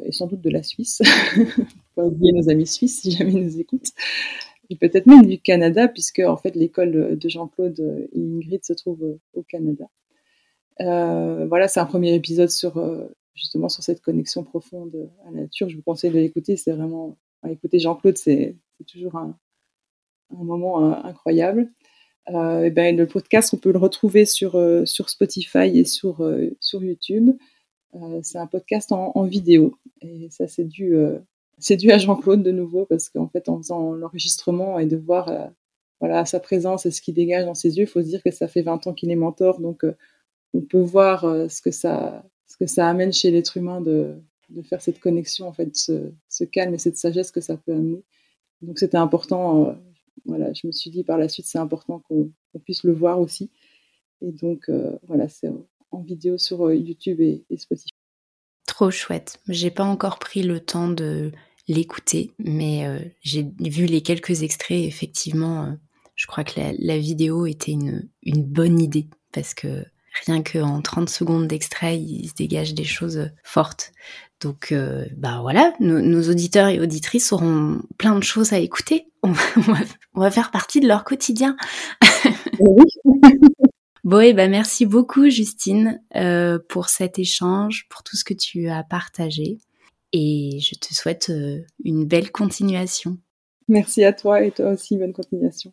[0.04, 1.02] et sans doute de la Suisse.
[1.94, 3.92] pas oublier nos amis suisses si jamais ils nous écoutent
[4.70, 9.18] et peut-être même du Canada, puisque en fait l'école de Jean-Claude et Ingrid se trouve
[9.34, 9.86] au Canada.
[10.80, 15.42] Euh, voilà, c'est un premier épisode sur euh, justement sur cette connexion profonde à la
[15.42, 15.68] nature.
[15.68, 16.56] Je vous conseille de l'écouter.
[16.56, 17.18] C'est vraiment,
[17.48, 18.56] écouter Jean-Claude, c'est
[18.86, 19.36] toujours un,
[20.30, 21.70] moment euh, incroyable.
[22.28, 24.52] et ben, le podcast, on peut le retrouver sur,
[24.84, 26.24] sur Spotify et sur,
[26.60, 27.30] sur YouTube.
[28.22, 29.76] c'est un podcast en, vidéo.
[30.00, 30.94] Et ça, c'est dû
[31.58, 35.50] c'est dû à Jean-Claude de nouveau parce qu'en fait, en faisant l'enregistrement et de voir
[35.98, 38.30] voilà sa présence et ce qu'il dégage dans ses yeux, il faut se dire que
[38.30, 39.84] ça fait 20 ans qu'il est mentor, donc
[40.54, 44.16] on peut voir euh, ce que ça ce que ça amène chez l'être humain de,
[44.48, 47.72] de, faire cette connexion, en fait, ce, ce, calme et cette sagesse que ça peut
[47.72, 48.02] amener.
[48.60, 49.78] Donc c'était important.
[50.24, 52.32] voilà, je me suis dit par la suite, c'est important qu'on
[52.64, 53.50] puisse le voir aussi.
[54.20, 54.68] Et donc
[55.06, 55.48] voilà, c'est
[55.92, 57.92] en vidéo sur YouTube et, Spotify.
[58.66, 59.40] Trop chouette.
[59.48, 61.32] J'ai pas encore pris le temps de
[61.68, 64.84] l'écouter, mais euh, j'ai vu les quelques extraits.
[64.84, 65.72] Effectivement, euh,
[66.14, 69.84] je crois que la, vidéo était une, une, bonne idée parce que
[70.26, 73.92] rien qu'en 30 secondes d'extrait, il se dégage des choses fortes.
[74.40, 79.06] Donc, euh, bah voilà, nos, auditeurs et auditrices auront plein de choses à écouter.
[79.22, 81.56] On va, faire partie de leur quotidien.
[84.02, 86.00] Bon, et bah merci beaucoup Justine
[86.68, 89.58] pour cet échange, pour tout ce que tu as partagé
[90.12, 93.18] et je te souhaite euh, une belle continuation.
[93.68, 95.72] Merci à toi et toi aussi, bonne continuation.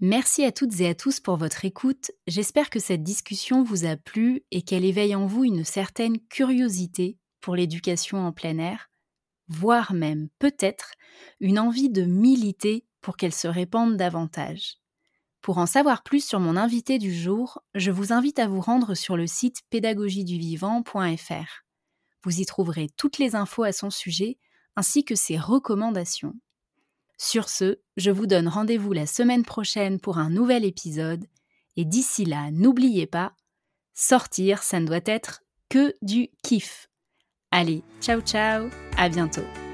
[0.00, 2.12] Merci à toutes et à tous pour votre écoute.
[2.28, 7.18] J'espère que cette discussion vous a plu et qu'elle éveille en vous une certaine curiosité
[7.40, 8.92] pour l'éducation en plein air,
[9.48, 10.92] voire même peut-être
[11.40, 14.76] une envie de militer pour qu'elle se répande davantage.
[15.40, 18.94] Pour en savoir plus sur mon invité du jour, je vous invite à vous rendre
[18.94, 21.64] sur le site pédagogieduvivant.fr.
[22.22, 24.38] Vous y trouverez toutes les infos à son sujet
[24.76, 26.34] ainsi que ses recommandations.
[27.18, 31.24] Sur ce, je vous donne rendez-vous la semaine prochaine pour un nouvel épisode
[31.76, 33.34] et d'ici là, n'oubliez pas,
[33.92, 36.88] sortir, ça ne doit être que du kiff.
[37.50, 39.67] Allez, ciao ciao, à bientôt.